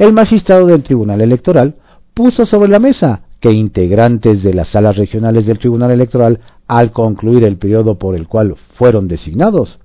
el 0.00 0.14
magistrado 0.14 0.66
del 0.66 0.82
Tribunal 0.82 1.20
Electoral 1.20 1.74
puso 2.14 2.46
sobre 2.46 2.70
la 2.70 2.78
mesa 2.78 3.20
que 3.40 3.52
integrantes 3.52 4.42
de 4.42 4.54
las 4.54 4.68
salas 4.68 4.96
regionales 4.96 5.46
del 5.46 5.58
Tribunal 5.58 5.90
Electoral, 5.90 6.40
al 6.68 6.92
concluir 6.92 7.44
el 7.44 7.56
periodo 7.56 7.98
por 7.98 8.14
el 8.14 8.28
cual 8.28 8.56
fueron 8.74 9.08
designados, 9.08 9.78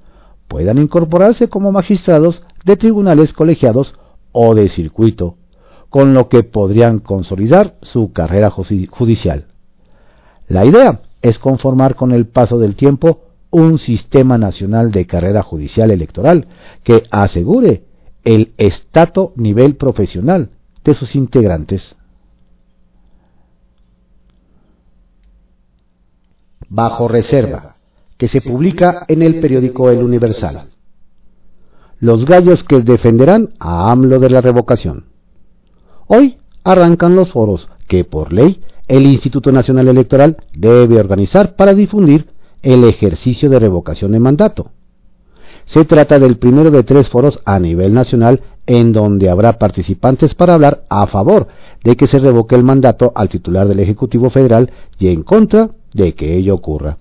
puedan 0.48 0.78
incorporarse 0.78 1.48
como 1.48 1.72
magistrados 1.72 2.44
de 2.66 2.76
tribunales 2.76 3.34
colegiados 3.34 3.94
o 4.32 4.54
de 4.54 4.70
circuito, 4.70 5.38
con 5.90 6.14
lo 6.14 6.28
que 6.28 6.44
podrían 6.44 7.00
consolidar 7.00 7.76
su 7.82 8.12
carrera 8.12 8.50
judicial. 8.50 9.46
La 10.48 10.66
idea 10.66 11.02
es 11.22 11.40
conformar 11.40 11.96
con 11.96 12.12
el 12.12 12.28
paso 12.28 12.60
del 12.60 12.76
tiempo 12.76 13.22
un 13.50 13.80
sistema 13.80 14.38
nacional 14.38 14.92
de 14.92 15.08
carrera 15.08 15.42
judicial 15.42 15.90
electoral 15.92 16.48
que 16.84 17.04
asegure 17.10 17.84
el 18.26 18.54
estato 18.58 19.32
nivel 19.38 19.76
profesional 19.76 20.50
de 20.84 20.94
sus 20.94 21.16
integrantes. 21.16 21.96
Bajo 26.70 27.08
reserva, 27.08 27.76
que 28.18 28.28
se 28.28 28.42
publica 28.42 29.06
en 29.08 29.22
el 29.22 29.40
periódico 29.40 29.90
El 29.90 30.04
Universal. 30.04 30.70
Los 32.00 32.26
gallos 32.26 32.64
que 32.64 32.80
defenderán 32.82 33.50
a 33.60 33.92
AMLO 33.92 34.20
de 34.20 34.30
la 34.30 34.42
revocación. 34.42 35.06
Hoy 36.08 36.38
arrancan 36.64 37.16
los 37.16 37.32
foros 37.32 37.68
que 37.88 38.04
por 38.04 38.34
ley 38.34 38.62
el 38.88 39.06
Instituto 39.08 39.52
Nacional 39.52 39.88
Electoral 39.88 40.38
debe 40.54 41.00
organizar 41.00 41.56
para 41.56 41.74
difundir 41.74 42.28
el 42.62 42.84
ejercicio 42.84 43.50
de 43.50 43.60
revocación 43.60 44.12
de 44.12 44.20
mandato. 44.20 44.72
Se 45.66 45.86
trata 45.86 46.20
del 46.20 46.38
primero 46.38 46.70
de 46.70 46.84
tres 46.84 47.10
foros 47.10 47.40
a 47.46 47.60
nivel 47.60 47.94
nacional 47.94 48.42
en 48.68 48.92
donde 48.92 49.30
habrá 49.30 49.58
participantes 49.58 50.36
para 50.36 50.56
hablar 50.56 50.84
a 50.90 51.08
favor 51.08 51.48
de 51.84 51.96
que 51.96 52.08
se 52.08 52.20
revoque 52.20 52.56
el 52.56 52.64
mandato 52.64 53.12
al 53.16 53.30
titular 53.30 53.68
del 53.68 53.80
Ejecutivo 53.80 54.30
Federal 54.30 54.72
y 55.00 55.08
en 55.08 55.24
contra 55.24 55.70
de 55.96 56.14
que 56.14 56.38
ello 56.38 56.54
ocurra. 56.54 56.98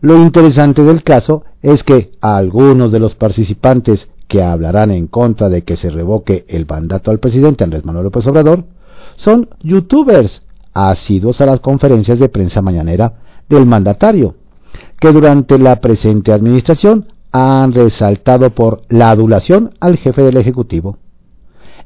Lo 0.00 0.16
interesante 0.16 0.82
del 0.82 1.02
caso 1.02 1.44
es 1.62 1.82
que 1.82 2.12
algunos 2.20 2.92
de 2.92 3.00
los 3.00 3.14
participantes 3.14 4.08
que 4.28 4.42
hablarán 4.42 4.90
en 4.90 5.06
contra 5.06 5.48
de 5.48 5.62
que 5.62 5.76
se 5.76 5.90
revoque 5.90 6.44
el 6.48 6.66
mandato 6.66 7.10
al 7.10 7.18
presidente 7.18 7.64
Andrés 7.64 7.84
Manuel 7.84 8.04
López 8.04 8.26
Obrador 8.26 8.64
son 9.16 9.48
youtubers 9.62 10.42
asiduos 10.72 11.40
a 11.40 11.46
las 11.46 11.60
conferencias 11.60 12.18
de 12.18 12.28
prensa 12.28 12.60
mañanera 12.60 13.14
del 13.48 13.66
mandatario, 13.66 14.34
que 15.00 15.12
durante 15.12 15.58
la 15.58 15.80
presente 15.80 16.32
administración 16.32 17.06
han 17.32 17.72
resaltado 17.72 18.50
por 18.50 18.82
la 18.88 19.10
adulación 19.10 19.74
al 19.80 19.96
jefe 19.98 20.22
del 20.22 20.36
Ejecutivo. 20.36 20.98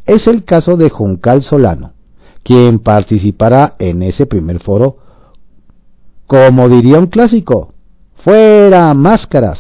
Es 0.07 0.27
el 0.27 0.45
caso 0.45 0.77
de 0.77 0.91
Juncal 0.91 1.43
Solano, 1.43 1.93
quien 2.43 2.79
participará 2.79 3.75
en 3.79 4.03
ese 4.03 4.27
primer 4.27 4.61
foro. 4.61 4.99
Como 6.29 6.69
diría 6.69 6.99
un 6.99 7.07
clásico, 7.07 7.73
fuera 8.23 8.93
máscaras. 8.93 9.59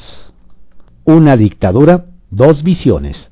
Una 1.07 1.35
dictadura, 1.35 2.05
dos 2.29 2.63
visiones. 2.63 3.31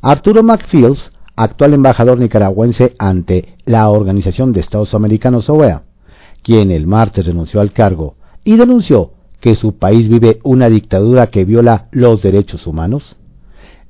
Arturo 0.00 0.44
McFields, 0.44 1.10
actual 1.34 1.74
embajador 1.74 2.20
nicaragüense 2.20 2.94
ante 3.00 3.56
la 3.64 3.88
Organización 3.90 4.52
de 4.52 4.60
Estados 4.60 4.94
Americanos 4.94 5.50
OEA, 5.50 5.82
quien 6.44 6.70
el 6.70 6.86
martes 6.86 7.26
renunció 7.26 7.60
al 7.60 7.72
cargo 7.72 8.14
y 8.44 8.56
denunció 8.56 9.10
que 9.40 9.56
su 9.56 9.76
país 9.76 10.08
vive 10.08 10.38
una 10.44 10.70
dictadura 10.70 11.26
que 11.26 11.44
viola 11.44 11.88
los 11.90 12.22
derechos 12.22 12.68
humanos? 12.68 13.16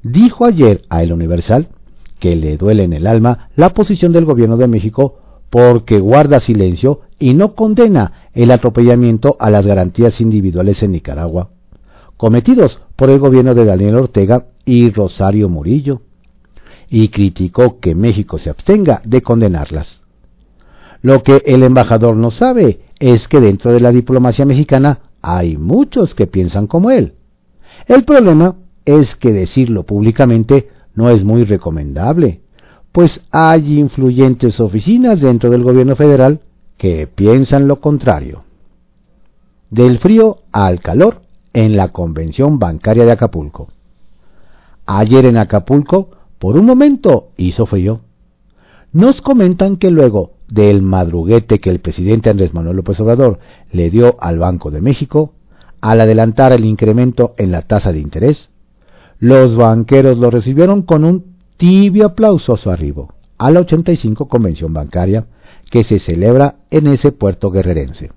Dijo 0.02 0.46
ayer 0.46 0.80
a 0.88 1.02
El 1.02 1.12
Universal 1.12 1.68
que 2.20 2.36
le 2.36 2.56
duele 2.56 2.84
en 2.84 2.94
el 2.94 3.06
alma 3.06 3.50
la 3.54 3.74
posición 3.74 4.12
del 4.12 4.24
gobierno 4.24 4.56
de 4.56 4.68
México 4.68 5.18
porque 5.50 6.00
guarda 6.00 6.40
silencio 6.40 7.00
y 7.18 7.34
no 7.34 7.54
condena 7.54 8.21
el 8.34 8.50
atropellamiento 8.50 9.36
a 9.38 9.50
las 9.50 9.66
garantías 9.66 10.20
individuales 10.20 10.82
en 10.82 10.92
Nicaragua, 10.92 11.50
cometidos 12.16 12.80
por 12.96 13.10
el 13.10 13.18
gobierno 13.18 13.54
de 13.54 13.64
Daniel 13.64 13.96
Ortega 13.96 14.46
y 14.64 14.90
Rosario 14.90 15.48
Murillo, 15.48 16.02
y 16.88 17.08
criticó 17.08 17.80
que 17.80 17.94
México 17.94 18.38
se 18.38 18.50
abstenga 18.50 19.00
de 19.04 19.22
condenarlas. 19.22 20.02
Lo 21.00 21.22
que 21.22 21.42
el 21.46 21.62
embajador 21.62 22.16
no 22.16 22.30
sabe 22.30 22.80
es 23.00 23.26
que 23.28 23.40
dentro 23.40 23.72
de 23.72 23.80
la 23.80 23.90
diplomacia 23.90 24.44
mexicana 24.44 25.00
hay 25.20 25.56
muchos 25.56 26.14
que 26.14 26.26
piensan 26.26 26.66
como 26.66 26.90
él. 26.90 27.14
El 27.86 28.04
problema 28.04 28.56
es 28.84 29.16
que 29.16 29.32
decirlo 29.32 29.84
públicamente 29.84 30.68
no 30.94 31.08
es 31.08 31.24
muy 31.24 31.44
recomendable, 31.44 32.42
pues 32.92 33.20
hay 33.30 33.78
influyentes 33.78 34.60
oficinas 34.60 35.20
dentro 35.20 35.50
del 35.50 35.62
gobierno 35.62 35.96
federal 35.96 36.40
que 36.82 37.06
piensan 37.06 37.68
lo 37.68 37.80
contrario. 37.80 38.42
del 39.70 40.00
frío 40.00 40.38
al 40.50 40.80
calor 40.80 41.22
en 41.52 41.76
la 41.76 41.92
convención 41.92 42.58
bancaria 42.58 43.04
de 43.04 43.12
Acapulco. 43.12 43.68
Ayer 44.84 45.26
en 45.26 45.36
Acapulco, 45.36 46.10
por 46.40 46.58
un 46.58 46.66
momento, 46.66 47.28
hizo 47.36 47.66
frío. 47.66 48.00
Nos 48.92 49.20
comentan 49.20 49.76
que 49.76 49.92
luego 49.92 50.32
del 50.48 50.82
madruguete 50.82 51.60
que 51.60 51.70
el 51.70 51.78
presidente 51.78 52.30
Andrés 52.30 52.52
Manuel 52.52 52.78
López 52.78 52.98
Obrador 52.98 53.38
le 53.70 53.88
dio 53.88 54.16
al 54.20 54.40
Banco 54.40 54.72
de 54.72 54.80
México, 54.80 55.34
al 55.80 56.00
adelantar 56.00 56.50
el 56.50 56.64
incremento 56.64 57.34
en 57.36 57.52
la 57.52 57.62
tasa 57.62 57.92
de 57.92 58.00
interés, 58.00 58.48
los 59.20 59.54
banqueros 59.54 60.18
lo 60.18 60.30
recibieron 60.30 60.82
con 60.82 61.04
un 61.04 61.36
tibio 61.58 62.06
aplauso 62.06 62.54
a 62.54 62.56
su 62.56 62.70
arribo 62.70 63.14
a 63.38 63.50
la 63.52 63.60
85 63.60 64.26
Convención 64.26 64.72
Bancaria 64.72 65.26
que 65.72 65.84
se 65.84 66.00
celebra 66.00 66.56
en 66.70 66.86
ese 66.86 67.12
puerto 67.12 67.50
guerrerense. 67.50 68.10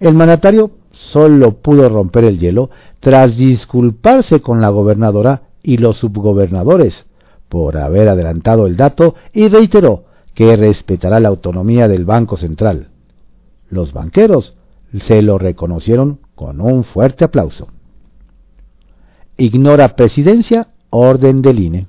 El 0.00 0.16
mandatario 0.16 0.72
solo 1.12 1.52
pudo 1.62 1.88
romper 1.88 2.24
el 2.24 2.40
hielo 2.40 2.70
tras 2.98 3.36
disculparse 3.36 4.40
con 4.40 4.60
la 4.60 4.68
gobernadora 4.68 5.42
y 5.62 5.76
los 5.76 5.98
subgobernadores 5.98 7.06
por 7.48 7.76
haber 7.76 8.08
adelantado 8.08 8.66
el 8.66 8.76
dato 8.76 9.14
y 9.32 9.46
reiteró 9.46 10.06
que 10.34 10.56
respetará 10.56 11.20
la 11.20 11.28
autonomía 11.28 11.86
del 11.86 12.04
Banco 12.04 12.36
Central. 12.36 12.88
Los 13.68 13.92
banqueros 13.92 14.56
se 15.06 15.22
lo 15.22 15.38
reconocieron 15.38 16.18
con 16.34 16.60
un 16.60 16.82
fuerte 16.82 17.24
aplauso. 17.24 17.68
Ignora 19.36 19.94
presidencia, 19.94 20.70
orden 20.90 21.42
del 21.42 21.60
INE. 21.60 21.86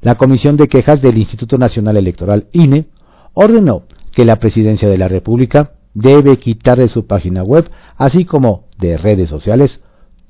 La 0.00 0.16
Comisión 0.16 0.56
de 0.56 0.66
Quejas 0.66 1.00
del 1.00 1.18
Instituto 1.18 1.56
Nacional 1.56 1.96
Electoral 1.96 2.48
INE 2.50 2.88
ordenó 3.34 3.82
que 4.12 4.24
la 4.24 4.36
Presidencia 4.36 4.88
de 4.88 4.98
la 4.98 5.08
República 5.08 5.72
debe 5.92 6.38
quitar 6.38 6.78
de 6.78 6.88
su 6.88 7.06
página 7.06 7.42
web, 7.42 7.68
así 7.96 8.24
como 8.24 8.64
de 8.78 8.96
redes 8.96 9.28
sociales, 9.28 9.80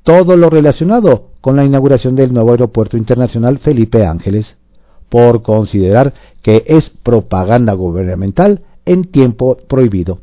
todo 0.02 0.36
lo 0.36 0.50
relacionado 0.50 1.30
con 1.40 1.56
la 1.56 1.64
inauguración 1.64 2.14
del 2.14 2.32
nuevo 2.32 2.50
aeropuerto 2.50 2.96
internacional 2.96 3.58
Felipe 3.58 4.04
Ángeles, 4.04 4.56
por 5.08 5.42
considerar 5.42 6.12
que 6.42 6.64
es 6.66 6.90
propaganda 7.02 7.72
gubernamental 7.72 8.62
en 8.84 9.04
tiempo 9.04 9.56
prohibido. 9.68 10.18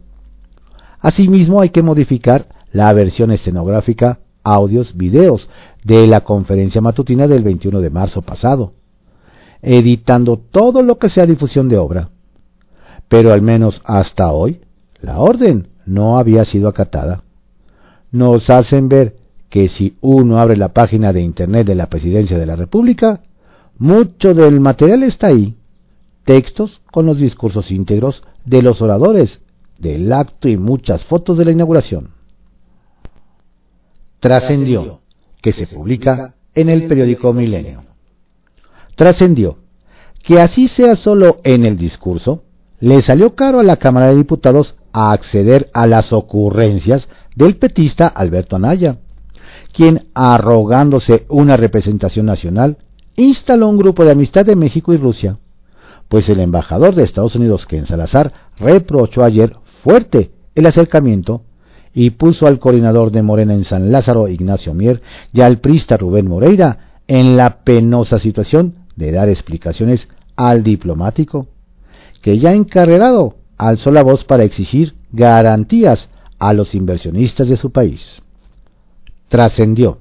Asimismo, 1.00 1.61
hay 1.61 1.69
que 1.69 1.81
modificar 1.81 2.47
la 2.71 2.93
versión 2.93 3.31
escenográfica, 3.31 4.19
audios, 4.43 4.95
videos 4.95 5.47
de 5.83 6.07
la 6.07 6.21
conferencia 6.21 6.81
matutina 6.81 7.27
del 7.27 7.43
21 7.43 7.81
de 7.81 7.89
marzo 7.89 8.21
pasado, 8.21 8.73
editando 9.61 10.38
todo 10.38 10.83
lo 10.83 10.97
que 10.97 11.09
sea 11.09 11.25
difusión 11.25 11.69
de 11.69 11.77
obra. 11.77 12.09
Pero 13.12 13.34
al 13.34 13.41
menos 13.41 13.82
hasta 13.84 14.32
hoy, 14.32 14.62
la 15.01 15.20
orden 15.20 15.68
no 15.86 16.18
había 16.18 16.46
sido 16.46 16.70
acatada. 16.70 17.25
Nos 18.10 18.50
hacen 18.50 18.88
ver 18.88 19.18
que 19.50 19.68
si 19.68 19.98
uno 20.00 20.39
abre 20.39 20.56
la 20.56 20.70
página 20.70 21.12
de 21.12 21.20
Internet 21.20 21.68
de 21.68 21.75
la 21.75 21.88
Presidencia 21.88 22.38
de 22.38 22.46
la 22.46 22.56
República, 22.56 23.20
mucho 23.77 24.34
del 24.34 24.62
material 24.62 25.03
está 25.03 25.27
ahí. 25.27 25.58
Textos 26.24 26.82
con 26.89 27.06
los 27.06 27.18
discursos 27.18 27.70
íntegros 27.70 28.24
de 28.46 28.62
los 28.62 28.82
oradores 28.82 29.41
del 29.77 30.13
acto 30.13 30.48
y 30.48 30.56
muchas 30.56 31.03
fotos 31.03 31.38
de 31.38 31.44
la 31.44 31.51
inauguración. 31.51 32.12
Trascendió, 34.22 35.01
que 35.41 35.51
se 35.51 35.68
publica 35.68 36.36
en 36.56 36.70
el 36.70 36.88
periódico 36.88 37.34
Milenio. 37.34 37.84
Trascendió, 38.96 39.58
que 40.24 40.39
así 40.39 40.70
sea 40.70 40.96
solo 40.96 41.41
en 41.44 41.65
el 41.65 41.75
discurso, 41.75 42.44
le 42.81 43.01
salió 43.03 43.35
caro 43.35 43.59
a 43.59 43.63
la 43.63 43.77
Cámara 43.77 44.07
de 44.07 44.15
Diputados 44.15 44.75
a 44.91 45.11
acceder 45.11 45.69
a 45.73 45.85
las 45.88 46.11
ocurrencias 46.11 47.07
del 47.35 47.55
petista 47.55 48.07
Alberto 48.07 48.55
Anaya, 48.55 48.97
quien, 49.71 50.07
arrogándose 50.13 51.25
una 51.29 51.55
representación 51.55 52.25
nacional, 52.25 52.77
instaló 53.15 53.69
un 53.69 53.77
grupo 53.77 54.03
de 54.03 54.11
amistad 54.11 54.45
de 54.45 54.55
México 54.55 54.93
y 54.93 54.97
Rusia, 54.97 55.38
pues 56.09 56.27
el 56.27 56.39
embajador 56.39 56.96
de 56.96 57.03
Estados 57.03 57.35
Unidos, 57.35 57.65
Ken 57.67 57.85
Salazar, 57.85 58.33
reprochó 58.57 59.24
ayer 59.24 59.55
fuerte 59.83 60.31
el 60.55 60.65
acercamiento 60.65 61.44
y 61.94 62.09
puso 62.11 62.48
al 62.48 62.59
coordinador 62.59 63.11
de 63.11 63.22
Morena 63.22 63.53
en 63.53 63.63
San 63.63 63.91
Lázaro, 63.91 64.27
Ignacio 64.27 64.74
Mier, 64.74 65.01
y 65.31 65.41
al 65.41 65.59
prista 65.59 65.98
Rubén 65.98 66.27
Moreira 66.27 67.00
en 67.07 67.37
la 67.37 67.63
penosa 67.63 68.17
situación 68.20 68.75
de 68.96 69.11
dar 69.11 69.29
explicaciones 69.29 70.07
al 70.35 70.63
diplomático 70.63 71.48
que 72.22 72.40
ya 72.40 72.53
encarregado 72.53 73.36
alzó 73.57 73.92
la 73.92 74.03
voz 74.03 74.24
para 74.24 74.44
exigir 74.44 74.96
garantías 75.12 76.10
a 76.40 76.53
los 76.53 76.74
inversionistas 76.74 77.48
de 77.48 77.57
su 77.57 77.72
país. 77.72 78.01
Trascendió 79.29 80.00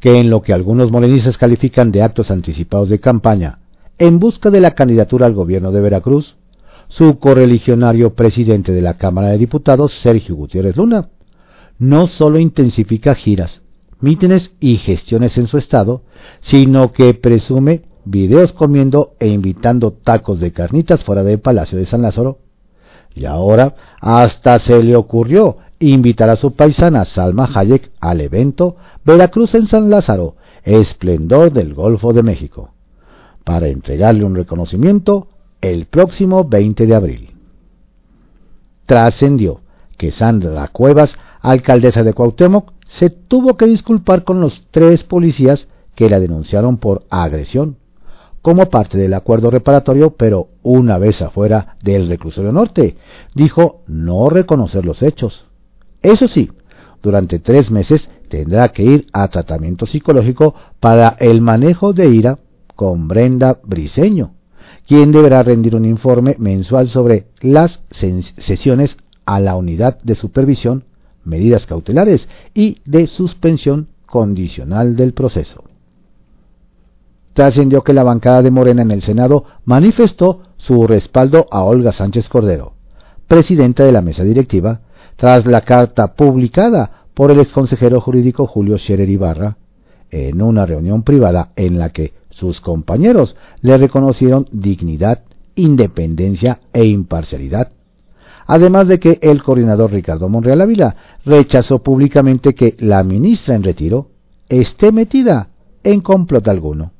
que 0.00 0.18
en 0.18 0.30
lo 0.30 0.42
que 0.42 0.52
algunos 0.52 0.90
morenistas 0.92 1.38
califican 1.38 1.90
de 1.90 2.02
actos 2.02 2.30
anticipados 2.30 2.88
de 2.88 3.00
campaña 3.00 3.58
en 3.98 4.18
busca 4.18 4.50
de 4.50 4.60
la 4.60 4.72
candidatura 4.72 5.26
al 5.26 5.34
gobierno 5.34 5.72
de 5.72 5.80
Veracruz, 5.80 6.36
su 6.88 7.18
correligionario 7.18 8.14
presidente 8.14 8.72
de 8.72 8.82
la 8.82 8.98
Cámara 8.98 9.28
de 9.28 9.38
Diputados, 9.38 9.92
Sergio 10.02 10.34
Gutiérrez 10.36 10.76
Luna, 10.76 11.08
no 11.78 12.06
solo 12.06 12.38
intensifica 12.38 13.14
giras, 13.14 13.62
mítines 14.00 14.52
y 14.60 14.76
gestiones 14.76 15.38
en 15.38 15.46
su 15.46 15.58
estado, 15.58 16.02
sino 16.42 16.92
que 16.92 17.14
presume 17.14 17.82
videos 18.04 18.52
comiendo 18.52 19.14
e 19.18 19.28
invitando 19.28 19.92
tacos 19.92 20.40
de 20.40 20.52
carnitas 20.52 21.02
fuera 21.04 21.22
del 21.22 21.40
Palacio 21.40 21.78
de 21.78 21.86
San 21.86 22.02
Lázaro. 22.02 22.38
Y 23.14 23.26
ahora 23.26 23.74
hasta 24.00 24.58
se 24.58 24.82
le 24.82 24.96
ocurrió 24.96 25.58
invitar 25.78 26.30
a 26.30 26.36
su 26.36 26.54
paisana 26.54 27.04
Salma 27.04 27.48
Hayek 27.52 27.90
al 28.00 28.20
evento 28.20 28.76
Veracruz 29.04 29.54
en 29.54 29.66
San 29.66 29.90
Lázaro, 29.90 30.36
esplendor 30.64 31.52
del 31.52 31.74
Golfo 31.74 32.12
de 32.12 32.22
México, 32.22 32.70
para 33.44 33.68
entregarle 33.68 34.24
un 34.24 34.34
reconocimiento 34.34 35.28
el 35.60 35.86
próximo 35.86 36.44
20 36.44 36.86
de 36.86 36.94
abril. 36.94 37.30
Trascendió 38.86 39.60
que 39.96 40.10
Sandra 40.10 40.68
Cuevas, 40.68 41.14
alcaldesa 41.40 42.02
de 42.02 42.12
Cuauhtémoc, 42.12 42.72
se 42.86 43.10
tuvo 43.10 43.56
que 43.56 43.66
disculpar 43.66 44.24
con 44.24 44.40
los 44.40 44.66
tres 44.70 45.02
policías 45.04 45.68
que 45.94 46.10
la 46.10 46.20
denunciaron 46.20 46.78
por 46.78 47.04
agresión 47.10 47.76
como 48.44 48.68
parte 48.68 48.98
del 48.98 49.14
acuerdo 49.14 49.50
reparatorio, 49.50 50.10
pero 50.18 50.48
una 50.62 50.98
vez 50.98 51.22
afuera 51.22 51.78
del 51.82 52.08
reclusorio 52.08 52.52
norte, 52.52 52.94
dijo 53.34 53.80
no 53.86 54.28
reconocer 54.28 54.84
los 54.84 55.02
hechos. 55.02 55.46
Eso 56.02 56.28
sí, 56.28 56.50
durante 57.02 57.38
tres 57.38 57.70
meses 57.70 58.06
tendrá 58.28 58.68
que 58.68 58.82
ir 58.82 59.06
a 59.14 59.28
tratamiento 59.28 59.86
psicológico 59.86 60.54
para 60.78 61.16
el 61.20 61.40
manejo 61.40 61.94
de 61.94 62.10
ira 62.10 62.38
con 62.76 63.08
Brenda 63.08 63.60
Briseño, 63.64 64.34
quien 64.86 65.10
deberá 65.10 65.42
rendir 65.42 65.74
un 65.74 65.86
informe 65.86 66.36
mensual 66.38 66.90
sobre 66.90 67.28
las 67.40 67.80
sesiones 68.36 68.94
a 69.24 69.40
la 69.40 69.56
unidad 69.56 70.02
de 70.02 70.16
supervisión, 70.16 70.84
medidas 71.24 71.64
cautelares 71.64 72.28
y 72.52 72.76
de 72.84 73.06
suspensión 73.06 73.88
condicional 74.04 74.96
del 74.96 75.14
proceso 75.14 75.64
trascendió 77.34 77.82
que 77.82 77.92
la 77.92 78.04
bancada 78.04 78.42
de 78.42 78.50
Morena 78.50 78.82
en 78.82 78.90
el 78.90 79.02
Senado 79.02 79.44
manifestó 79.64 80.40
su 80.56 80.86
respaldo 80.86 81.46
a 81.50 81.62
Olga 81.62 81.92
Sánchez 81.92 82.28
Cordero, 82.28 82.72
presidenta 83.28 83.84
de 83.84 83.92
la 83.92 84.00
mesa 84.00 84.24
directiva, 84.24 84.80
tras 85.16 85.44
la 85.44 85.60
carta 85.60 86.14
publicada 86.14 87.04
por 87.12 87.30
el 87.30 87.40
exconsejero 87.40 88.00
jurídico 88.00 88.46
Julio 88.46 88.78
Scherer 88.78 89.08
Ibarra 89.08 89.56
en 90.10 90.42
una 90.42 90.64
reunión 90.64 91.02
privada 91.02 91.50
en 91.56 91.78
la 91.78 91.90
que 91.90 92.14
sus 92.30 92.60
compañeros 92.60 93.36
le 93.62 93.76
reconocieron 93.78 94.46
dignidad, 94.52 95.22
independencia 95.56 96.60
e 96.72 96.86
imparcialidad. 96.86 97.70
Además 98.46 98.88
de 98.88 98.98
que 98.98 99.18
el 99.22 99.42
coordinador 99.42 99.92
Ricardo 99.92 100.28
Monreal 100.28 100.60
Ávila 100.60 100.96
rechazó 101.24 101.80
públicamente 101.80 102.54
que 102.54 102.76
la 102.78 103.02
ministra 103.02 103.54
en 103.54 103.62
retiro 103.62 104.08
esté 104.48 104.92
metida 104.92 105.48
en 105.82 106.00
complot 106.00 106.46
alguno. 106.48 106.93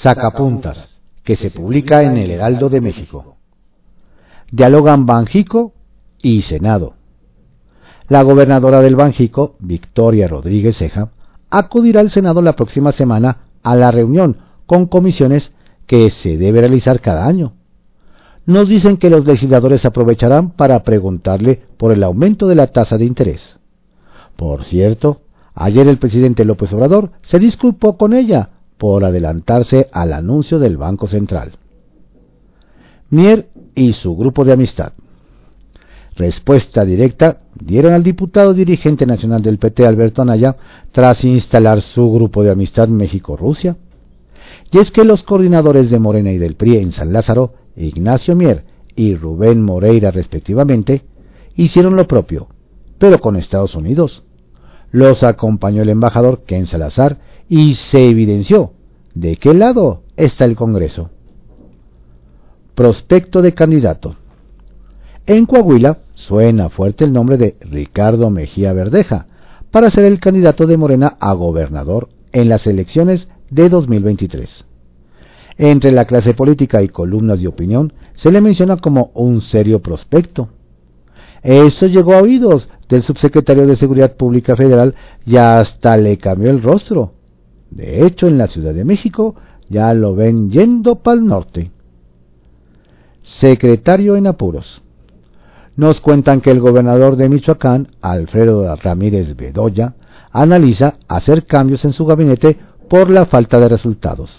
Sacapuntas, 0.00 0.88
que 1.22 1.36
se 1.36 1.50
publica 1.50 2.02
en 2.02 2.16
el 2.16 2.30
Heraldo 2.30 2.68
de 2.68 2.80
México. 2.80 3.36
Dialogan 4.50 5.06
Banjico 5.06 5.74
y 6.20 6.42
Senado. 6.42 6.94
La 8.08 8.22
gobernadora 8.22 8.80
del 8.80 8.96
Banjico, 8.96 9.56
Victoria 9.60 10.26
Rodríguez 10.26 10.76
Ceja, 10.76 11.12
acudirá 11.50 12.00
al 12.00 12.10
Senado 12.10 12.42
la 12.42 12.54
próxima 12.54 12.92
semana 12.92 13.44
a 13.62 13.76
la 13.76 13.90
reunión 13.90 14.38
con 14.66 14.86
comisiones 14.86 15.52
que 15.86 16.10
se 16.10 16.36
debe 16.36 16.60
realizar 16.60 17.00
cada 17.00 17.26
año. 17.26 17.52
Nos 18.44 18.68
dicen 18.68 18.96
que 18.96 19.10
los 19.10 19.24
legisladores 19.24 19.84
aprovecharán 19.84 20.50
para 20.50 20.82
preguntarle 20.82 21.62
por 21.76 21.92
el 21.92 22.02
aumento 22.02 22.48
de 22.48 22.56
la 22.56 22.68
tasa 22.68 22.98
de 22.98 23.04
interés. 23.04 23.56
Por 24.36 24.64
cierto, 24.64 25.20
ayer 25.54 25.86
el 25.86 25.98
presidente 25.98 26.44
López 26.44 26.72
Obrador 26.72 27.12
se 27.22 27.38
disculpó 27.38 27.96
con 27.96 28.14
ella 28.14 28.50
por 28.82 29.04
adelantarse 29.04 29.88
al 29.92 30.12
anuncio 30.12 30.58
del 30.58 30.76
Banco 30.76 31.06
Central. 31.06 31.52
Mier 33.10 33.46
y 33.76 33.92
su 33.92 34.16
grupo 34.16 34.44
de 34.44 34.54
amistad. 34.54 34.94
respuesta 36.16 36.84
directa 36.84 37.42
dieron 37.54 37.92
al 37.92 38.02
diputado 38.02 38.52
dirigente 38.54 39.06
nacional 39.06 39.40
del 39.40 39.58
PT 39.58 39.86
Alberto 39.86 40.22
Anaya 40.22 40.56
tras 40.90 41.22
instalar 41.22 41.80
su 41.80 42.10
grupo 42.10 42.42
de 42.42 42.50
amistad 42.50 42.88
México-Rusia. 42.88 43.76
Y 44.72 44.78
es 44.78 44.90
que 44.90 45.04
los 45.04 45.22
coordinadores 45.22 45.88
de 45.88 46.00
Morena 46.00 46.32
y 46.32 46.38
del 46.38 46.56
PRI 46.56 46.78
en 46.78 46.90
San 46.90 47.12
Lázaro, 47.12 47.54
Ignacio 47.76 48.34
Mier 48.34 48.64
y 48.96 49.14
Rubén 49.14 49.62
Moreira 49.62 50.10
respectivamente, 50.10 51.02
hicieron 51.54 51.94
lo 51.94 52.08
propio, 52.08 52.48
pero 52.98 53.20
con 53.20 53.36
Estados 53.36 53.76
Unidos. 53.76 54.24
Los 54.90 55.22
acompañó 55.22 55.82
el 55.82 55.88
embajador 55.88 56.42
Ken 56.46 56.66
Salazar 56.66 57.30
y 57.48 57.74
se 57.74 58.08
evidenció 58.08 58.72
de 59.14 59.36
qué 59.36 59.54
lado 59.54 60.02
está 60.16 60.44
el 60.44 60.56
Congreso. 60.56 61.10
Prospecto 62.74 63.42
de 63.42 63.52
candidato. 63.52 64.16
En 65.26 65.46
Coahuila 65.46 65.98
suena 66.14 66.70
fuerte 66.70 67.04
el 67.04 67.12
nombre 67.12 67.36
de 67.36 67.56
Ricardo 67.60 68.30
Mejía 68.30 68.72
Verdeja 68.72 69.26
para 69.70 69.90
ser 69.90 70.04
el 70.04 70.20
candidato 70.20 70.66
de 70.66 70.76
Morena 70.76 71.16
a 71.20 71.32
gobernador 71.34 72.08
en 72.32 72.48
las 72.48 72.66
elecciones 72.66 73.28
de 73.50 73.68
2023. 73.68 74.64
Entre 75.58 75.92
la 75.92 76.06
clase 76.06 76.34
política 76.34 76.82
y 76.82 76.88
columnas 76.88 77.40
de 77.40 77.48
opinión 77.48 77.92
se 78.14 78.32
le 78.32 78.40
menciona 78.40 78.78
como 78.78 79.10
un 79.14 79.42
serio 79.42 79.80
prospecto. 79.80 80.48
Eso 81.42 81.86
llegó 81.86 82.14
a 82.14 82.22
oídos 82.22 82.68
del 82.88 83.02
subsecretario 83.02 83.66
de 83.66 83.76
Seguridad 83.76 84.16
Pública 84.16 84.56
Federal 84.56 84.94
y 85.26 85.36
hasta 85.36 85.96
le 85.96 86.18
cambió 86.18 86.50
el 86.50 86.62
rostro. 86.62 87.12
De 87.74 88.06
hecho, 88.06 88.26
en 88.26 88.38
la 88.38 88.48
Ciudad 88.48 88.74
de 88.74 88.84
México 88.84 89.34
ya 89.68 89.92
lo 89.94 90.14
ven 90.14 90.50
yendo 90.50 90.96
para 90.96 91.18
el 91.18 91.26
norte. 91.26 91.70
Secretario 93.22 94.16
en 94.16 94.26
apuros 94.26 94.82
nos 95.76 96.00
cuentan 96.00 96.40
que 96.40 96.50
el 96.50 96.60
gobernador 96.60 97.16
de 97.16 97.28
Michoacán, 97.28 97.88
Alfredo 98.02 98.74
Ramírez 98.76 99.34
Bedoya, 99.36 99.94
analiza 100.30 100.94
hacer 101.08 101.46
cambios 101.46 101.84
en 101.84 101.92
su 101.92 102.04
gabinete 102.04 102.58
por 102.90 103.10
la 103.10 103.26
falta 103.26 103.58
de 103.58 103.68
resultados. 103.68 104.30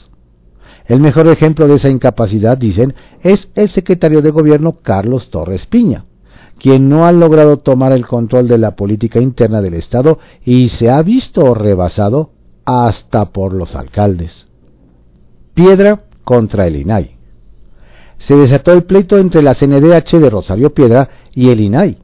El 0.86 1.00
mejor 1.00 1.28
ejemplo 1.28 1.67
de 1.67 1.76
esa 1.76 1.89
incapacidad, 1.89 2.58
dicen, 2.58 2.93
es 3.22 3.50
el 3.56 3.69
secretario 3.69 4.22
de 4.22 4.32
gobierno 4.32 4.78
Carlos 4.84 5.30
Torres 5.32 5.65
Piña, 5.65 6.06
quien 6.60 6.88
no 6.89 7.06
ha 7.06 7.12
logrado 7.12 7.58
tomar 7.58 7.93
el 7.93 8.06
control 8.06 8.48
de 8.48 8.58
la 8.58 8.76
política 8.76 9.19
interna 9.19 9.62
del 9.62 9.74
Estado 9.74 10.19
y 10.46 10.69
se 10.69 10.89
ha 10.89 11.02
visto 11.02 11.54
rebasado 11.54 12.33
hasta 12.65 13.32
por 13.32 13.54
los 13.54 13.76
alcaldes. 13.76 14.47
Piedra 15.54 16.04
contra 16.23 16.67
el 16.67 16.78
INAI 16.78 17.23
se 18.28 18.36
desató 18.36 18.71
el 18.71 18.84
pleito 18.84 19.17
entre 19.17 19.41
la 19.41 19.56
CNDH 19.56 20.19
de 20.19 20.30
Rosario 20.30 20.73
Piedra 20.73 21.10
y 21.34 21.49
el 21.49 21.60
INAI. 21.60 21.97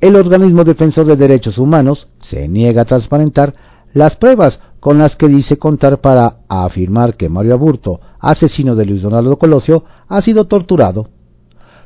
El 0.00 0.16
organismo 0.16 0.64
defensor 0.64 1.06
de 1.06 1.16
derechos 1.16 1.58
humanos 1.58 2.08
se 2.30 2.46
niega 2.48 2.82
a 2.82 2.86
transparentar 2.86 3.54
las 3.92 4.16
pruebas 4.16 4.60
con 4.80 4.98
las 4.98 5.16
que 5.16 5.28
dice 5.28 5.56
contar 5.56 6.00
para 6.00 6.38
afirmar 6.48 7.16
que 7.16 7.28
Mario 7.28 7.54
Aburto, 7.54 8.00
asesino 8.20 8.74
de 8.74 8.84
Luis 8.84 9.02
Donaldo 9.02 9.38
Colosio, 9.38 9.84
ha 10.08 10.20
sido 10.20 10.46
torturado. 10.46 11.08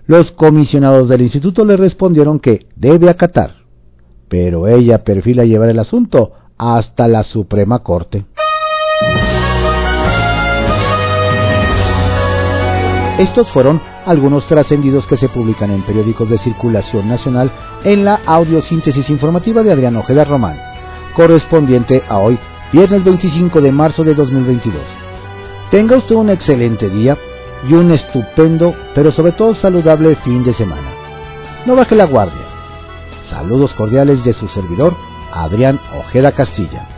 Los 0.06 0.30
comisionados 0.32 1.08
del 1.08 1.22
instituto 1.22 1.64
le 1.64 1.76
respondieron 1.76 2.40
que 2.40 2.66
debe 2.76 3.08
acatar, 3.08 3.56
pero 4.28 4.66
ella 4.66 5.04
perfila 5.04 5.44
llevar 5.44 5.68
el 5.68 5.78
asunto 5.78 6.32
hasta 6.58 7.08
la 7.08 7.24
Suprema 7.24 7.78
Corte. 7.80 8.24
Estos 13.18 13.50
fueron 13.50 13.80
algunos 14.06 14.46
trascendidos 14.46 15.06
que 15.06 15.16
se 15.16 15.28
publican 15.28 15.70
en 15.72 15.82
periódicos 15.82 16.30
de 16.30 16.38
circulación 16.38 17.08
nacional 17.08 17.50
en 17.82 18.04
la 18.04 18.20
audiosíntesis 18.26 19.10
informativa 19.10 19.62
de 19.62 19.72
Adrián 19.72 19.96
Ojeda 19.96 20.24
Román, 20.24 20.56
correspondiente 21.16 22.02
a 22.08 22.18
hoy, 22.18 22.38
viernes 22.72 23.02
25 23.02 23.60
de 23.60 23.72
marzo 23.72 24.04
de 24.04 24.14
2022. 24.14 24.80
Tenga 25.70 25.96
usted 25.96 26.14
un 26.14 26.30
excelente 26.30 26.88
día 26.88 27.16
y 27.68 27.74
un 27.74 27.90
estupendo, 27.90 28.74
pero 28.94 29.10
sobre 29.10 29.32
todo 29.32 29.54
saludable 29.56 30.14
fin 30.24 30.44
de 30.44 30.54
semana. 30.54 30.88
No 31.66 31.74
baje 31.74 31.96
la 31.96 32.06
guardia. 32.06 32.46
Saludos 33.30 33.74
cordiales 33.74 34.24
de 34.24 34.32
su 34.34 34.46
servidor, 34.48 34.94
Adrián 35.32 35.78
Ojeda 35.94 36.32
Castilla. 36.32 36.97